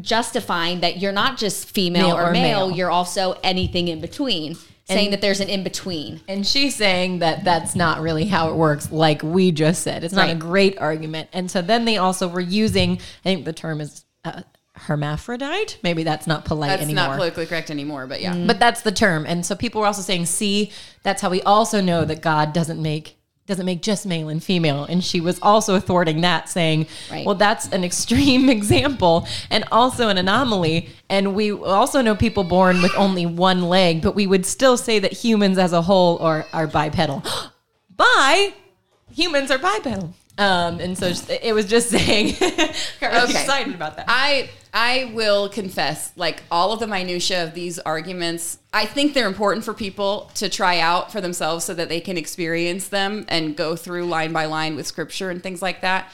justifying 0.00 0.80
that 0.80 0.98
you're 0.98 1.12
not 1.12 1.38
just 1.38 1.68
female 1.68 2.08
Male 2.08 2.16
or, 2.16 2.22
or 2.28 2.32
male, 2.32 2.66
male. 2.68 2.76
you're 2.76 2.90
also 2.90 3.38
anything 3.44 3.86
in 3.88 4.00
between. 4.00 4.56
Saying 4.84 5.10
that 5.12 5.20
there's 5.20 5.40
an 5.40 5.48
in 5.48 5.62
between. 5.62 6.20
And 6.28 6.46
she's 6.46 6.74
saying 6.74 7.20
that 7.20 7.44
that's 7.44 7.74
not 7.74 8.00
really 8.00 8.26
how 8.26 8.50
it 8.50 8.54
works, 8.54 8.92
like 8.92 9.22
we 9.22 9.50
just 9.50 9.82
said. 9.82 10.04
It's 10.04 10.14
not 10.14 10.28
a 10.28 10.34
great 10.34 10.78
argument. 10.78 11.30
And 11.32 11.50
so 11.50 11.62
then 11.62 11.84
they 11.84 11.96
also 11.96 12.28
were 12.28 12.40
using, 12.40 12.92
I 12.92 13.22
think 13.22 13.44
the 13.44 13.52
term 13.52 13.80
is 13.80 14.04
uh, 14.24 14.42
hermaphrodite. 14.74 15.78
Maybe 15.82 16.02
that's 16.02 16.26
not 16.26 16.44
polite 16.44 16.68
That's 16.68 16.82
anymore. 16.82 17.08
not 17.08 17.16
politically 17.16 17.46
correct 17.46 17.70
anymore, 17.70 18.06
but 18.06 18.20
yeah. 18.20 18.36
But 18.46 18.58
that's 18.58 18.82
the 18.82 18.92
term. 18.92 19.24
And 19.26 19.46
so 19.46 19.54
people 19.54 19.80
were 19.80 19.86
also 19.86 20.02
saying, 20.02 20.26
see, 20.26 20.72
that's 21.02 21.22
how 21.22 21.30
we 21.30 21.42
also 21.42 21.80
know 21.80 22.04
that 22.04 22.20
God 22.20 22.52
doesn't 22.52 22.82
make 22.82 23.16
doesn't 23.46 23.66
make 23.66 23.82
just 23.82 24.06
male 24.06 24.30
and 24.30 24.42
female. 24.42 24.84
And 24.84 25.04
she 25.04 25.20
was 25.20 25.38
also 25.42 25.78
thwarting 25.78 26.22
that, 26.22 26.48
saying, 26.48 26.86
Right. 27.10 27.26
well, 27.26 27.34
that's 27.34 27.68
an 27.68 27.84
extreme 27.84 28.48
example 28.58 29.26
and 29.50 29.64
also 29.70 30.08
an 30.08 30.16
anomaly. 30.16 30.88
And 31.10 31.34
we 31.34 31.52
also 31.52 32.00
know 32.00 32.14
people 32.14 32.44
born 32.44 32.80
with 32.80 32.92
only 32.96 33.26
one 33.26 33.62
leg, 33.68 34.00
but 34.00 34.14
we 34.14 34.26
would 34.26 34.46
still 34.46 34.76
say 34.76 34.98
that 34.98 35.12
humans 35.12 35.58
as 35.58 35.72
a 35.72 35.82
whole 35.82 36.18
are, 36.18 36.46
are 36.52 36.66
bipedal. 36.66 37.22
Bi, 37.96 38.54
humans 39.12 39.50
are 39.50 39.58
bipedal. 39.58 40.14
Um, 40.36 40.80
and 40.80 40.98
so 40.98 41.12
it 41.42 41.54
was 41.54 41.66
just 41.66 41.88
saying, 41.96 42.34
I'm 42.40 42.48
really 43.02 43.22
Okay. 43.24 43.40
excited 43.40 43.74
about 43.74 43.96
that. 43.96 44.06
I 44.08 44.50
I 44.76 45.12
will 45.14 45.48
confess, 45.48 46.12
like 46.16 46.42
all 46.50 46.72
of 46.72 46.80
the 46.80 46.88
minutia 46.88 47.44
of 47.44 47.54
these 47.54 47.78
arguments, 47.78 48.58
I 48.72 48.86
think 48.86 49.14
they're 49.14 49.28
important 49.28 49.64
for 49.64 49.72
people 49.72 50.32
to 50.34 50.48
try 50.48 50.80
out 50.80 51.12
for 51.12 51.20
themselves 51.20 51.64
so 51.64 51.74
that 51.74 51.88
they 51.88 52.00
can 52.00 52.16
experience 52.16 52.88
them 52.88 53.24
and 53.28 53.56
go 53.56 53.76
through 53.76 54.06
line 54.06 54.32
by 54.32 54.46
line 54.46 54.74
with 54.74 54.88
scripture 54.88 55.30
and 55.30 55.40
things 55.40 55.62
like 55.62 55.82
that. 55.82 56.10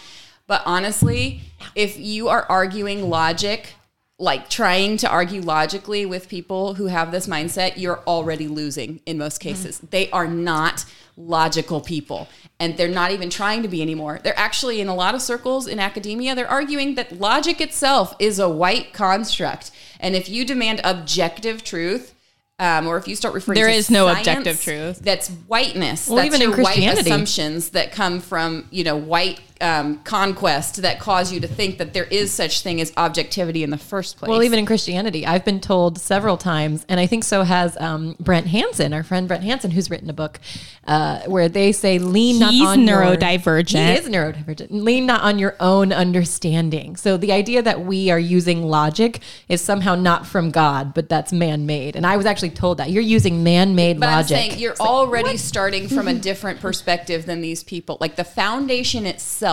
But 0.46 0.62
honestly, 0.66 1.40
if 1.74 1.98
you 1.98 2.28
are 2.28 2.44
arguing 2.50 3.08
logic, 3.08 3.72
like 4.18 4.50
trying 4.50 4.98
to 4.98 5.08
argue 5.08 5.40
logically 5.40 6.04
with 6.04 6.28
people 6.28 6.74
who 6.74 6.86
have 6.86 7.12
this 7.12 7.26
mindset, 7.26 7.78
you're 7.78 8.00
already 8.00 8.46
losing 8.48 9.00
in 9.06 9.16
most 9.16 9.38
cases. 9.38 9.78
They 9.78 10.10
are 10.10 10.26
not 10.26 10.84
logical 11.26 11.80
people 11.80 12.28
and 12.60 12.76
they're 12.76 12.88
not 12.88 13.10
even 13.10 13.30
trying 13.30 13.62
to 13.62 13.68
be 13.68 13.80
anymore. 13.80 14.20
They're 14.22 14.38
actually 14.38 14.80
in 14.80 14.88
a 14.88 14.94
lot 14.94 15.14
of 15.14 15.22
circles 15.22 15.66
in 15.66 15.78
academia, 15.78 16.34
they're 16.34 16.48
arguing 16.48 16.94
that 16.96 17.18
logic 17.18 17.60
itself 17.60 18.14
is 18.18 18.38
a 18.38 18.48
white 18.48 18.92
construct. 18.92 19.70
And 19.98 20.14
if 20.14 20.28
you 20.28 20.44
demand 20.44 20.82
objective 20.84 21.64
truth, 21.64 22.14
um, 22.58 22.86
or 22.86 22.98
if 22.98 23.08
you 23.08 23.16
start 23.16 23.32
referring 23.32 23.54
There 23.54 23.68
to 23.68 23.72
is 23.72 23.90
no 23.90 24.06
science, 24.06 24.28
objective 24.28 24.62
truth. 24.62 24.98
That's 24.98 25.28
whiteness. 25.28 26.06
Well, 26.06 26.16
that's 26.16 26.26
even 26.26 26.42
in 26.42 26.50
your 26.50 26.58
white 26.58 26.74
Christianity. 26.74 27.10
assumptions 27.10 27.70
that 27.70 27.90
come 27.90 28.20
from 28.20 28.68
you 28.70 28.84
know 28.84 28.96
white 28.96 29.40
um, 29.60 29.98
conquest 30.04 30.82
that 30.82 30.98
cause 30.98 31.32
you 31.32 31.40
to 31.40 31.48
think 31.48 31.78
that 31.78 31.92
there 31.92 32.04
is 32.04 32.32
such 32.32 32.62
thing 32.62 32.80
as 32.80 32.92
objectivity 32.96 33.62
in 33.62 33.70
the 33.70 33.78
first 33.78 34.16
place. 34.16 34.28
Well, 34.28 34.42
even 34.42 34.58
in 34.58 34.66
Christianity, 34.66 35.26
I've 35.26 35.44
been 35.44 35.60
told 35.60 35.98
several 35.98 36.36
times, 36.36 36.86
and 36.88 36.98
I 36.98 37.06
think 37.06 37.24
so 37.24 37.42
has 37.42 37.76
um, 37.78 38.16
Brent 38.18 38.46
Hansen, 38.46 38.92
our 38.92 39.02
friend 39.02 39.28
Brent 39.28 39.44
Hansen, 39.44 39.70
who's 39.70 39.90
written 39.90 40.08
a 40.08 40.14
book 40.14 40.40
uh, 40.86 41.20
where 41.26 41.48
they 41.48 41.72
say 41.72 41.98
lean 41.98 42.38
not 42.38 42.52
He's 42.52 42.66
on 42.66 42.86
your- 42.86 43.02
neurodivergent. 43.02 43.92
He 43.92 43.98
is 43.98 44.08
neurodivergent. 44.08 44.68
Lean 44.70 45.06
not 45.06 45.22
on 45.22 45.38
your 45.38 45.56
own 45.60 45.92
understanding. 45.92 46.96
So 46.96 47.16
the 47.16 47.32
idea 47.32 47.62
that 47.62 47.84
we 47.84 48.10
are 48.10 48.18
using 48.18 48.62
logic 48.62 49.20
is 49.48 49.60
somehow 49.60 49.94
not 49.94 50.26
from 50.26 50.50
God, 50.50 50.94
but 50.94 51.08
that's 51.08 51.32
man-made. 51.32 51.96
And 51.96 52.06
I 52.06 52.16
was 52.16 52.26
actually 52.26 52.50
told 52.50 52.78
that 52.78 52.90
you're 52.90 53.02
using 53.02 53.42
man-made 53.42 54.00
But 54.00 54.06
logic. 54.06 54.36
I'm 54.36 54.44
saying 54.48 54.58
you're 54.58 54.76
already 54.80 55.36
starting 55.36 55.88
from 55.88 56.08
a 56.08 56.14
different 56.14 56.60
perspective 56.60 57.26
than 57.26 57.40
these 57.40 57.62
people. 57.62 57.98
Like 58.00 58.16
the 58.16 58.24
foundation 58.24 59.04
itself 59.06 59.49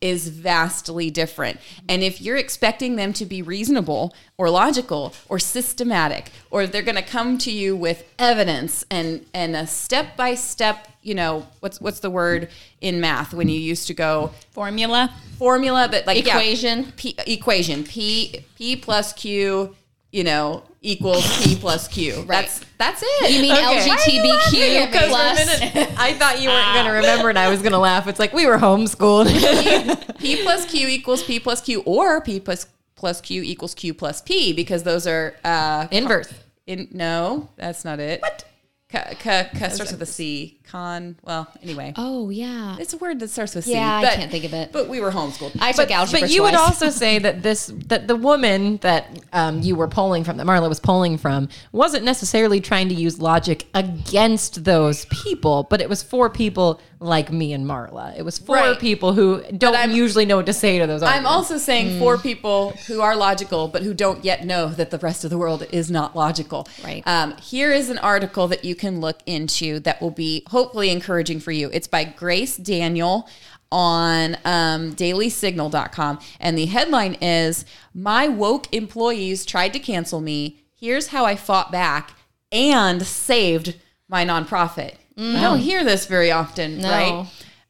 is 0.00 0.28
vastly 0.28 1.10
different. 1.10 1.60
And 1.88 2.02
if 2.02 2.20
you're 2.20 2.36
expecting 2.36 2.96
them 2.96 3.12
to 3.12 3.24
be 3.24 3.40
reasonable 3.40 4.12
or 4.36 4.50
logical 4.50 5.14
or 5.28 5.38
systematic, 5.38 6.32
or 6.50 6.66
they're 6.66 6.82
going 6.82 6.96
to 6.96 7.10
come 7.16 7.38
to 7.38 7.52
you 7.52 7.76
with 7.76 8.02
evidence 8.18 8.84
and 8.90 9.24
and 9.32 9.54
a 9.54 9.66
step 9.66 10.16
by 10.16 10.34
step, 10.34 10.88
you 11.02 11.14
know, 11.14 11.46
what's 11.60 11.80
what's 11.80 12.00
the 12.00 12.10
word 12.10 12.48
in 12.80 13.00
math 13.00 13.32
when 13.32 13.48
you 13.48 13.60
used 13.60 13.86
to 13.86 13.94
go 13.94 14.32
Formula. 14.50 15.14
formula, 15.38 15.88
but 15.88 16.04
like 16.06 16.26
yeah, 16.26 16.36
Equation. 16.36 16.92
P, 16.96 17.14
equation 17.26 17.84
P 17.84 18.44
P 18.56 18.76
plus 18.76 19.12
Q, 19.12 19.76
you 20.10 20.24
know, 20.24 20.64
equals 20.82 21.24
P 21.42 21.56
plus 21.60 21.88
Q. 21.88 22.16
Right. 22.16 22.26
That's 22.28 22.60
that's 22.78 23.02
it. 23.04 23.30
You 23.32 23.40
mean 23.42 23.54
LGBTQ 23.54 24.86
Because 24.86 25.00
for 25.00 25.06
a 25.06 25.08
plus? 25.08 25.60
minute, 25.60 25.92
I 25.98 26.12
thought 26.14 26.40
you 26.42 26.48
weren't 26.48 26.74
going 26.74 26.86
to 26.86 26.92
remember, 26.92 27.28
and 27.30 27.38
I 27.38 27.48
was 27.48 27.60
going 27.62 27.72
to 27.72 27.78
laugh. 27.78 28.06
It's 28.08 28.18
like 28.18 28.32
we 28.32 28.46
were 28.46 28.58
homeschooled. 28.58 29.28
P 30.18 30.42
plus 30.42 30.66
Q 30.70 30.88
equals 30.88 31.22
P 31.22 31.38
plus 31.40 31.60
Q, 31.60 31.80
or 31.86 32.20
P 32.20 32.40
plus 32.40 32.66
plus 32.96 33.20
Q 33.20 33.42
equals 33.42 33.74
Q 33.74 33.94
plus 33.94 34.20
P, 34.20 34.52
because 34.52 34.82
those 34.82 35.06
are 35.06 35.34
uh, 35.44 35.86
Inverse. 35.90 36.32
In 36.66 36.88
no, 36.92 37.48
that's 37.56 37.84
not 37.84 37.98
it. 37.98 38.20
What? 38.20 38.44
Ca 38.92 39.68
starts 39.70 39.92
with 39.92 40.02
a 40.02 40.06
C. 40.06 40.58
Con. 40.68 41.16
Well, 41.22 41.48
anyway, 41.62 41.92
Oh 41.96 42.30
yeah. 42.30 42.76
it's 42.78 42.94
a 42.94 42.96
word 42.96 43.20
that 43.20 43.28
starts 43.28 43.54
with 43.54 43.64
C. 43.66 43.72
Yeah, 43.72 43.98
I 43.98 44.14
can't 44.16 44.30
think 44.30 44.44
of 44.44 44.54
it. 44.54 44.72
But 44.72 44.88
we 44.88 45.00
were 45.00 45.10
homeschooled. 45.10 45.56
I 45.60 45.72
took 45.72 45.88
but, 45.88 45.94
algebra 45.94 46.20
but 46.20 46.30
you 46.30 46.42
would 46.42 46.54
also 46.54 46.88
say 46.88 47.18
that 47.18 47.42
this 47.42 47.66
that 47.88 48.08
the 48.08 48.16
woman 48.16 48.78
that 48.78 49.20
um, 49.32 49.60
you 49.60 49.76
were 49.76 49.88
polling 49.88 50.24
from 50.24 50.38
that 50.38 50.46
Marla 50.46 50.68
was 50.68 50.80
polling 50.80 51.18
from 51.18 51.48
wasn't 51.72 52.04
necessarily 52.04 52.60
trying 52.60 52.88
to 52.88 52.94
use 52.94 53.20
logic 53.20 53.66
against 53.74 54.64
those 54.64 55.04
people 55.06 55.64
but 55.64 55.80
it 55.80 55.88
was 55.88 56.02
for 56.02 56.30
people 56.30 56.80
like 57.00 57.32
me 57.32 57.52
and 57.52 57.66
Marla 57.66 58.16
it 58.16 58.22
was 58.22 58.38
for 58.38 58.56
Right. 58.56 58.78
people 58.78 59.12
who 59.12 59.42
don't 59.58 59.92
usually 59.92 60.24
know 60.24 60.36
what 60.36 60.46
to 60.46 60.52
say 60.52 60.78
to 60.78 60.86
those 60.86 61.02
I'm 61.02 61.26
also 61.26 61.58
saying 61.58 61.98
for 61.98 62.16
people 62.16 62.70
who 62.86 63.00
are 63.00 63.16
logical, 63.16 63.68
but 63.68 63.82
who 63.82 63.92
don't 63.92 64.24
yet 64.24 64.44
know 64.44 64.68
that 64.68 64.90
the 64.90 64.98
rest 64.98 65.24
of 65.24 65.30
the 65.30 65.38
world 65.38 65.66
is 65.72 65.90
not 65.90 66.14
logical. 66.14 66.68
Right. 66.84 67.02
Um, 67.06 67.36
here 67.38 67.72
is 67.72 67.90
an 67.90 67.98
article 67.98 68.48
that 68.48 68.64
you 68.64 68.74
can 68.82 69.00
look 69.00 69.20
into 69.26 69.78
that 69.80 70.02
will 70.02 70.10
be 70.10 70.42
hopefully 70.48 70.90
encouraging 70.90 71.38
for 71.40 71.52
you. 71.52 71.70
It's 71.72 71.86
by 71.86 72.02
Grace 72.04 72.56
Daniel 72.56 73.28
on 73.70 74.36
um, 74.44 74.92
dailysignal.com. 74.96 76.18
And 76.40 76.58
the 76.58 76.66
headline 76.66 77.14
is 77.22 77.64
My 77.94 78.26
woke 78.28 78.66
employees 78.74 79.46
tried 79.46 79.72
to 79.74 79.78
cancel 79.78 80.20
me. 80.20 80.58
Here's 80.74 81.06
how 81.08 81.24
I 81.24 81.36
fought 81.36 81.70
back 81.70 82.12
and 82.50 83.06
saved 83.06 83.76
my 84.08 84.24
nonprofit. 84.26 84.94
You 85.16 85.40
don't 85.40 85.58
hear 85.60 85.84
this 85.84 86.06
very 86.06 86.32
often, 86.32 86.80
No. 86.80 86.90
right? 86.90 87.26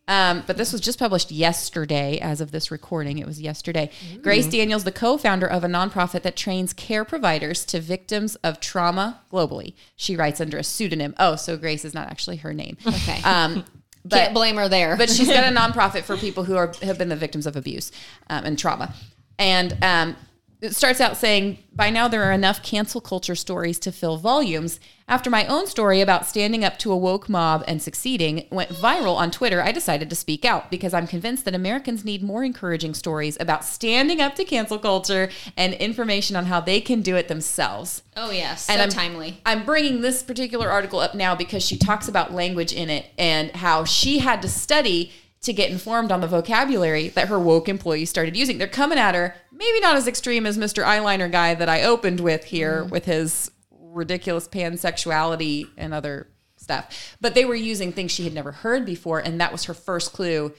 Um, 0.09 0.42
but 0.47 0.56
this 0.56 0.73
was 0.73 0.80
just 0.80 0.99
published 0.99 1.30
yesterday, 1.30 2.18
as 2.18 2.40
of 2.40 2.50
this 2.50 2.71
recording. 2.71 3.18
It 3.18 3.26
was 3.26 3.40
yesterday. 3.40 3.90
Grace 4.21 4.47
Daniels, 4.49 4.85
the 4.85 4.92
co 4.92 5.16
founder 5.16 5.47
of 5.47 5.62
a 5.62 5.68
nonprofit 5.68 6.23
that 6.23 6.37
trains 6.37 6.73
care 6.73 7.04
providers 7.04 7.64
to 7.66 7.80
victims 7.80 8.35
of 8.37 8.59
trauma 8.61 9.21
globally. 9.32 9.75
She 9.94 10.16
writes 10.16 10.40
under 10.40 10.59
a 10.59 10.64
pseudonym. 10.64 11.14
Oh, 11.18 11.37
so 11.37 11.56
Grace 11.56 11.85
is 11.85 11.94
not 11.94 12.09
actually 12.09 12.37
her 12.38 12.52
name. 12.52 12.76
Okay. 12.87 13.23
Um, 13.23 13.64
but, 14.04 14.16
Can't 14.16 14.35
blame 14.35 14.56
her 14.56 14.68
there. 14.68 14.97
but 14.97 15.09
she's 15.09 15.28
got 15.28 15.44
a 15.44 15.56
nonprofit 15.56 16.02
for 16.02 16.16
people 16.16 16.42
who 16.44 16.56
are 16.56 16.73
have 16.82 16.99
been 16.99 17.09
the 17.09 17.16
victims 17.16 17.47
of 17.47 17.54
abuse 17.54 17.92
um, 18.28 18.44
and 18.44 18.59
trauma. 18.59 18.92
And 19.38 19.76
um, 19.82 20.16
it 20.62 20.76
starts 20.76 21.00
out 21.00 21.16
saying, 21.16 21.59
by 21.75 21.90
now 21.90 22.07
there 22.07 22.23
are 22.23 22.31
enough 22.31 22.62
cancel 22.62 23.00
culture 23.00 23.35
stories 23.35 23.81
to 23.81 23.90
fill 23.90 24.16
volumes. 24.16 24.78
After 25.09 25.28
my 25.28 25.45
own 25.47 25.66
story 25.66 26.00
about 26.00 26.25
standing 26.25 26.64
up 26.64 26.78
to 26.78 26.92
a 26.92 26.97
woke 26.97 27.28
mob 27.28 27.64
and 27.66 27.83
succeeding 27.83 28.47
went 28.49 28.71
viral 28.71 29.16
on 29.16 29.33
Twitter, 29.33 29.61
I 29.61 29.73
decided 29.73 30.09
to 30.09 30.14
speak 30.14 30.45
out 30.45 30.71
because 30.71 30.95
I'm 30.95 31.09
convinced 31.09 31.45
that 31.47 31.57
Americans 31.57 32.04
need 32.04 32.23
more 32.23 32.45
encouraging 32.45 32.95
stories 32.95 33.37
about 33.40 33.64
standing 33.64 34.21
up 34.21 34.37
to 34.37 34.45
cancel 34.45 34.78
culture 34.78 35.31
and 35.57 35.75
information 35.75 36.37
on 36.37 36.47
how 36.47 36.61
they 36.61 36.81
can 36.81 37.02
do 37.02 37.16
it 37.16 37.26
themselves. 37.26 38.02
oh 38.16 38.31
yes, 38.31 38.66
so 38.66 38.73
And 38.73 38.83
I'm, 38.83 38.88
timely. 38.88 39.40
I'm 39.45 39.64
bringing 39.64 40.00
this 40.00 40.23
particular 40.23 40.71
article 40.71 41.00
up 41.00 41.16
now 41.16 41.35
because 41.35 41.66
she 41.66 41.76
talks 41.76 42.07
about 42.07 42.33
language 42.33 42.73
in 42.73 42.88
it 42.88 43.07
and 43.19 43.50
how 43.50 43.85
she 43.85 44.21
had 44.21 44.40
to 44.42 44.49
study 44.49 45.11
to 45.42 45.52
get 45.52 45.70
informed 45.70 46.12
on 46.12 46.20
the 46.20 46.26
vocabulary 46.26 47.08
that 47.08 47.28
her 47.28 47.38
woke 47.38 47.68
employees 47.68 48.08
started 48.08 48.37
using. 48.37 48.58
They're 48.58 48.68
coming 48.68 48.99
at 48.99 49.14
her, 49.14 49.34
maybe 49.50 49.80
not 49.80 49.96
as 49.96 50.06
extreme 50.06 50.46
as 50.46 50.56
Mr. 50.56 50.84
Eyeliner 50.84 51.30
guy 51.30 51.54
that 51.54 51.68
I 51.68 51.82
opened 51.82 52.20
with 52.20 52.44
here 52.44 52.84
with 52.84 53.04
his 53.04 53.50
ridiculous 53.70 54.46
pansexuality 54.49 55.68
and 55.76 55.92
other 55.92 56.28
stuff, 56.56 57.16
but 57.20 57.34
they 57.34 57.44
were 57.44 57.56
using 57.56 57.92
things 57.92 58.12
she 58.12 58.25
had 58.25 58.32
never 58.32 58.52
heard 58.52 58.87
before. 58.87 59.18
And 59.18 59.40
that 59.40 59.50
was 59.50 59.64
her 59.64 59.75
first 59.75 60.12
clue. 60.12 60.52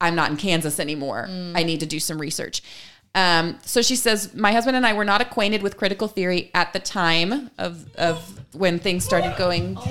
I'm 0.00 0.16
not 0.16 0.30
in 0.30 0.36
Kansas 0.36 0.80
anymore. 0.80 1.28
I 1.54 1.62
need 1.62 1.80
to 1.80 1.86
do 1.86 2.00
some 2.00 2.20
research. 2.20 2.62
Um, 3.14 3.58
so 3.62 3.80
she 3.80 3.94
says, 3.94 4.34
my 4.34 4.50
husband 4.50 4.76
and 4.76 4.84
I 4.84 4.92
were 4.92 5.04
not 5.04 5.20
acquainted 5.20 5.62
with 5.62 5.76
critical 5.76 6.08
theory 6.08 6.50
at 6.52 6.72
the 6.72 6.80
time 6.80 7.50
of, 7.58 7.94
of 7.94 8.40
when 8.52 8.80
things 8.80 9.04
started 9.04 9.36
going. 9.38 9.78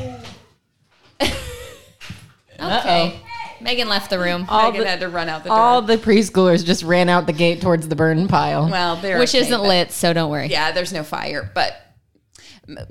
Okay. 2.59 3.19
Megan 3.63 3.87
left 3.87 4.09
the 4.09 4.19
room, 4.19 4.45
all 4.49 4.71
Megan 4.71 4.81
the, 4.83 4.89
had 4.89 4.99
to 4.99 5.09
run 5.09 5.29
out 5.29 5.43
the 5.43 5.49
door. 5.49 5.57
all 5.57 5.81
the 5.81 5.97
preschoolers 5.97 6.65
just 6.65 6.83
ran 6.83 7.09
out 7.09 7.25
the 7.25 7.33
gate 7.33 7.61
towards 7.61 7.87
the 7.87 7.95
burn 7.95 8.27
pile 8.27 8.69
well, 8.69 8.95
there, 8.97 9.19
which 9.19 9.33
isn't 9.33 9.61
lit, 9.61 9.91
so 9.91 10.13
don't 10.13 10.29
worry. 10.29 10.47
Yeah, 10.47 10.71
there's 10.71 10.93
no 10.93 11.03
fire, 11.03 11.49
but 11.53 11.75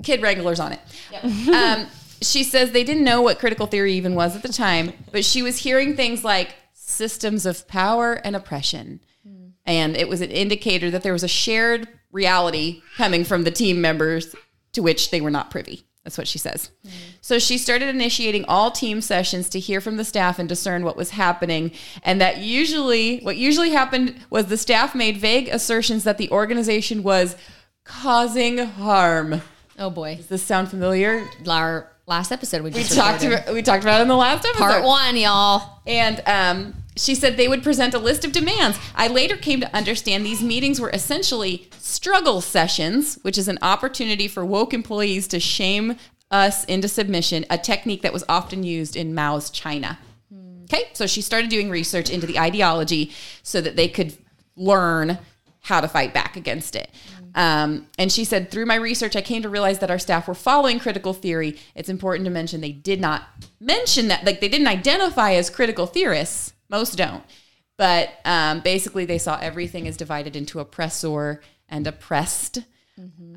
kid 0.03 0.23
wranglers 0.23 0.61
on 0.61 0.73
it. 0.73 0.81
Um, 1.53 1.87
she 2.21 2.45
says 2.45 2.71
they 2.71 2.85
didn't 2.85 3.05
know 3.05 3.21
what 3.21 3.39
critical 3.39 3.67
theory 3.67 3.95
even 3.95 4.15
was 4.15 4.37
at 4.37 4.43
the 4.43 4.49
time, 4.49 4.93
but 5.11 5.25
she 5.25 5.43
was 5.43 5.59
hearing 5.59 5.97
things 5.97 6.23
like 6.25 6.55
systems 6.73 7.47
of 7.47 7.67
power 7.69 8.15
and 8.25 8.37
oppression. 8.37 9.01
And 9.65 9.97
it 9.97 10.09
was 10.09 10.21
an 10.21 10.31
indicator 10.31 10.91
that 10.91 11.03
there 11.03 11.13
was 11.13 11.23
a 11.23 11.29
shared 11.29 11.89
reality 12.11 12.83
coming 12.97 13.25
from 13.25 13.45
the 13.45 13.51
team 13.51 13.81
members 13.81 14.35
to 14.73 14.83
which 14.83 15.11
they 15.11 15.21
were 15.21 15.31
not 15.31 15.51
privy. 15.51 15.85
That's 16.05 16.19
what 16.19 16.27
she 16.27 16.39
says. 16.39 16.71
So 17.21 17.39
she 17.39 17.57
started 17.59 17.89
initiating 17.89 18.45
all 18.47 18.73
team 18.73 19.01
sessions 19.01 19.49
to 19.51 19.61
hear 19.61 19.81
from 19.81 19.97
the 19.99 20.05
staff 20.05 20.41
and 20.41 20.49
discern 20.49 20.85
what 20.85 20.97
was 20.97 21.11
happening. 21.11 21.71
And 22.03 22.21
that 22.21 22.39
usually, 22.39 23.21
what 23.21 23.37
usually 23.37 23.71
happened 23.71 24.17
was 24.29 24.47
the 24.47 24.57
staff 24.57 24.95
made 24.97 25.17
vague 25.19 25.49
assertions 25.49 26.03
that 26.05 26.19
the 26.19 26.29
organization 26.31 27.05
was 27.05 27.37
causing 27.85 28.59
harm. 28.59 29.43
Oh 29.79 29.91
boy, 29.91 30.17
Does 30.17 30.27
this 30.27 30.43
sound 30.43 30.71
familiar? 30.71 31.27
our 31.49 31.89
last 32.07 32.33
episode 32.33 32.63
we 32.63 32.71
We 32.71 32.83
talked 32.83 33.23
about, 33.25 33.55
we 33.55 33.63
talked 33.63 33.85
about 33.85 34.01
it 34.01 34.03
in 34.03 34.09
the 34.09 34.17
last 34.17 34.45
episode. 34.45 34.59
part 34.65 34.85
one, 34.85 35.17
y'all. 35.17 35.81
And 35.87 36.21
um, 36.27 36.75
she 36.97 37.15
said 37.15 37.37
they 37.37 37.49
would 37.49 37.63
present 37.63 37.95
a 37.95 37.99
list 37.99 38.25
of 38.25 38.33
demands. 38.33 38.79
I 38.95 39.09
later 39.09 39.37
came 39.37 39.61
to 39.61 39.77
understand 39.77 40.25
these 40.25 40.43
meetings 40.43 40.81
were 40.81 40.91
essentially 40.91 41.69
struggle 41.79 42.41
sessions, 42.41 43.19
which 43.23 43.39
is 43.39 43.49
an 43.49 43.59
opportunity 43.63 44.29
for 44.29 44.45
woke 44.45 44.75
employees 44.75 45.27
to 45.29 45.41
shame 45.41 45.97
us 46.31 46.65
into 46.65 46.89
submission, 46.89 47.45
a 47.51 47.59
technique 47.59 48.03
that 48.03 48.13
was 48.13 48.25
often 48.29 48.63
used 48.63 48.97
in 48.97 49.15
Mao's 49.15 49.51
China. 49.51 49.99
Okay, 50.65 50.89
so 50.95 51.07
she 51.07 51.21
started 51.21 51.51
doing 51.51 51.69
research 51.69 52.09
into 52.09 52.27
the 52.27 52.39
ideology 52.39 53.13
so 53.43 53.61
that 53.61 53.77
they 53.77 53.89
could 53.89 54.17
learn 54.57 55.19
how 55.61 55.81
to 55.81 55.89
fight 55.89 56.15
back 56.15 56.37
against 56.37 56.75
it. 56.75 56.91
Um, 57.35 57.89
and 57.99 58.11
she 58.11 58.25
said, 58.25 58.51
through 58.51 58.67
my 58.67 58.75
research, 58.75 59.17
I 59.17 59.23
came 59.23 59.43
to 59.43 59.49
realize 59.49 59.79
that 59.79 59.91
our 59.91 59.99
staff 59.99 60.29
were 60.29 60.35
following 60.35 60.79
critical 60.79 61.15
theory. 61.15 61.59
It's 61.75 61.89
important 61.89 62.25
to 62.27 62.31
mention 62.31 62.61
they 62.61 62.73
did 62.73 63.01
not 63.01 63.23
mention 63.61 64.09
that, 64.09 64.25
like 64.25 64.41
they 64.41 64.49
didn't 64.49 64.67
identify 64.67 65.33
as 65.33 65.51
critical 65.51 65.87
theorists. 65.87 66.52
Most 66.73 66.97
don't. 66.97 67.23
But 67.77 68.19
um, 68.25 68.61
basically, 68.61 69.05
they 69.05 69.19
saw 69.19 69.39
everything 69.41 69.87
as 69.87 69.97
divided 69.97 70.35
into 70.35 70.59
oppressor 70.59 71.41
and 71.69 71.87
oppressed. 71.87 72.59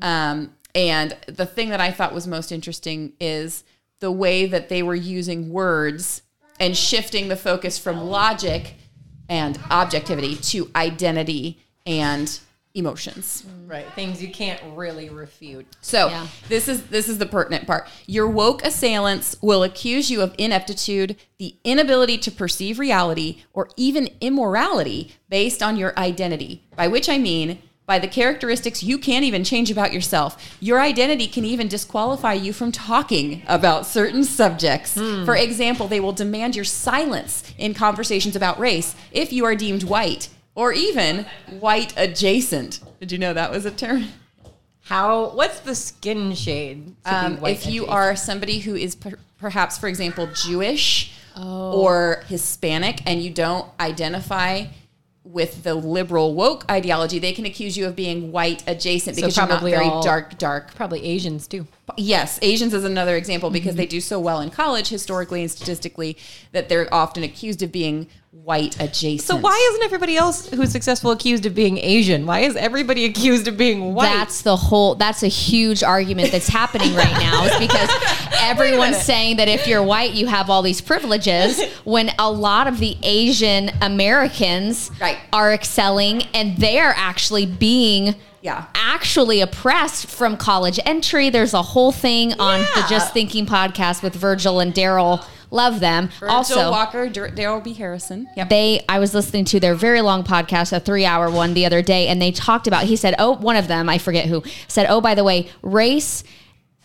Um, 0.02 0.54
and 0.74 1.16
the 1.26 1.46
thing 1.46 1.70
that 1.70 1.80
I 1.80 1.90
thought 1.90 2.14
was 2.14 2.26
most 2.26 2.52
interesting 2.52 3.12
is 3.20 3.64
the 4.00 4.12
way 4.12 4.46
that 4.46 4.68
they 4.68 4.82
were 4.82 4.94
using 4.94 5.50
words 5.50 6.22
and 6.60 6.76
shifting 6.76 7.28
the 7.28 7.36
focus 7.36 7.78
from 7.78 8.08
logic 8.08 8.74
and 9.28 9.58
objectivity 9.70 10.36
to 10.36 10.70
identity 10.76 11.58
and 11.84 12.38
emotions. 12.76 13.44
Right. 13.66 13.86
Things 13.94 14.22
you 14.22 14.28
can't 14.30 14.60
really 14.74 15.08
refute. 15.08 15.66
So 15.80 16.08
Yeah. 16.08 16.26
this 16.48 16.68
is 16.68 16.82
this 16.84 17.08
is 17.08 17.18
the 17.18 17.26
pertinent 17.26 17.66
part. 17.66 17.88
Your 18.06 18.28
woke 18.28 18.64
assailants 18.64 19.34
will 19.40 19.62
accuse 19.62 20.10
you 20.10 20.20
of 20.20 20.34
ineptitude, 20.38 21.16
the 21.38 21.56
inability 21.64 22.18
to 22.18 22.30
perceive 22.30 22.78
reality, 22.78 23.38
or 23.52 23.70
even 23.76 24.10
immorality 24.20 25.12
based 25.28 25.62
on 25.62 25.76
your 25.76 25.98
identity. 25.98 26.62
By 26.76 26.86
which 26.88 27.08
I 27.08 27.18
mean 27.18 27.58
by 27.86 27.98
the 28.00 28.08
characteristics 28.08 28.82
you 28.82 28.98
can't 28.98 29.24
even 29.24 29.44
change 29.44 29.70
about 29.70 29.92
yourself. 29.92 30.56
Your 30.60 30.80
identity 30.80 31.28
can 31.28 31.44
even 31.44 31.68
disqualify 31.68 32.32
you 32.34 32.52
from 32.52 32.72
talking 32.72 33.42
about 33.46 33.86
certain 33.86 34.24
subjects. 34.24 34.94
Hmm. 34.96 35.24
For 35.24 35.36
example, 35.36 35.86
they 35.86 36.00
will 36.00 36.12
demand 36.12 36.56
your 36.56 36.64
silence 36.64 37.44
in 37.56 37.74
conversations 37.74 38.34
about 38.36 38.58
race 38.58 38.94
if 39.12 39.32
you 39.32 39.44
are 39.44 39.54
deemed 39.54 39.84
white 39.84 40.28
or 40.56 40.72
even 40.72 41.24
white 41.60 41.94
adjacent. 41.96 42.80
Did 42.98 43.12
you 43.12 43.18
know 43.18 43.32
that 43.32 43.52
was 43.52 43.64
a 43.64 43.70
term? 43.70 44.06
How? 44.80 45.30
What's 45.30 45.60
the 45.60 45.74
skin 45.74 46.34
shade? 46.34 46.86
to 47.04 47.10
be 47.10 47.16
Um, 47.16 47.40
white 47.40 47.56
if 47.56 47.66
you 47.66 47.86
are 47.86 48.16
somebody 48.16 48.60
who 48.60 48.74
is 48.74 48.94
per- 48.94 49.18
perhaps, 49.38 49.78
for 49.78 49.88
example, 49.88 50.28
Jewish 50.34 51.12
Oh. 51.36 51.72
or 51.72 52.24
Hispanic, 52.28 53.02
and 53.04 53.22
you 53.22 53.30
don't 53.30 53.66
identify 53.78 54.64
with 55.22 55.64
the 55.64 55.74
liberal 55.74 56.34
woke 56.34 56.64
ideology, 56.70 57.18
they 57.18 57.32
can 57.32 57.44
accuse 57.44 57.76
you 57.76 57.84
of 57.84 57.96
being 57.96 58.30
white 58.32 58.62
adjacent 58.68 59.16
So 59.16 59.22
because 59.22 59.36
you're 59.36 59.46
not 59.48 59.60
very 59.62 59.84
all- 59.86 60.02
dark, 60.02 60.38
dark. 60.38 60.72
probably 60.76 61.04
Asians 61.04 61.46
too. 61.48 61.66
Yes, 61.98 62.38
Asians 62.42 62.72
is 62.72 62.84
another 62.84 63.16
example 63.16 63.50
because 63.50 63.70
Mm-hmm. 63.72 63.76
they 63.78 63.86
do 63.86 64.00
so 64.00 64.18
well 64.20 64.40
in 64.40 64.50
college, 64.50 64.88
historically 64.88 65.42
and 65.42 65.50
statistically, 65.50 66.16
that 66.52 66.68
they're 66.68 66.92
often 66.94 67.22
accused 67.24 67.60
of 67.62 67.72
being 67.72 68.06
white 68.42 68.76
adjacent. 68.80 69.22
So 69.22 69.36
why 69.36 69.56
isn't 69.72 69.82
everybody 69.84 70.16
else 70.16 70.48
who's 70.48 70.70
successful 70.70 71.10
accused 71.10 71.46
of 71.46 71.54
being 71.54 71.78
Asian? 71.78 72.26
Why 72.26 72.40
is 72.40 72.54
everybody 72.56 73.04
accused 73.04 73.48
of 73.48 73.56
being 73.56 73.94
white? 73.94 74.04
That's 74.12 74.42
the 74.42 74.56
whole. 74.56 74.94
That's 74.94 75.22
a 75.22 75.28
huge 75.28 75.82
argument 75.82 76.30
that's 76.32 76.48
happening 76.48 76.94
right 76.94 77.12
now. 77.18 77.44
Is 77.44 77.58
because 77.58 77.88
everyone's 78.40 78.98
saying 79.02 79.38
that 79.38 79.48
if 79.48 79.66
you're 79.66 79.82
white, 79.82 80.12
you 80.12 80.26
have 80.26 80.50
all 80.50 80.62
these 80.62 80.80
privileges. 80.80 81.60
When 81.84 82.10
a 82.18 82.30
lot 82.30 82.66
of 82.66 82.78
the 82.78 82.96
Asian 83.02 83.70
Americans 83.80 84.90
Right. 85.00 85.18
are 85.32 85.52
excelling, 85.52 86.22
and 86.34 86.56
they're 86.58 86.92
actually 86.96 87.46
being 87.46 88.16
Yeah. 88.42 88.64
actually 88.74 89.40
oppressed 89.40 90.06
from 90.06 90.36
college 90.36 90.78
entry. 90.84 91.30
There's 91.30 91.54
a 91.54 91.62
whole 91.62 91.92
thing 91.92 92.32
on 92.40 92.60
the 92.60 92.84
Just 92.88 93.12
Thinking 93.12 93.46
podcast 93.46 94.02
with 94.02 94.14
Virgil 94.14 94.58
and 94.60 94.74
Darrell. 94.74 95.24
Love 95.56 95.80
them. 95.80 96.08
Virgil 96.20 96.36
also, 96.36 96.70
Walker, 96.70 97.08
Dar- 97.08 97.30
Darrell 97.30 97.60
B. 97.60 97.72
Harrison. 97.72 98.28
Yep. 98.36 98.48
they 98.50 98.84
i 98.88 98.98
was 98.98 99.14
listening 99.14 99.44
to 99.46 99.58
their 99.60 99.74
very 99.74 100.00
long 100.02 100.22
podcast 100.22 100.72
a 100.72 100.80
three 100.80 101.04
hour 101.06 101.30
one 101.30 101.54
the 101.54 101.64
other 101.66 101.82
day 101.82 102.08
and 102.08 102.20
they 102.20 102.30
talked 102.30 102.66
about 102.66 102.84
he 102.84 102.94
said 102.96 103.14
oh 103.18 103.32
one 103.32 103.56
of 103.56 103.66
them 103.68 103.88
i 103.88 103.98
forget 103.98 104.26
who 104.26 104.42
said 104.68 104.86
oh 104.88 105.00
by 105.00 105.14
the 105.14 105.24
way 105.24 105.48
race 105.62 106.22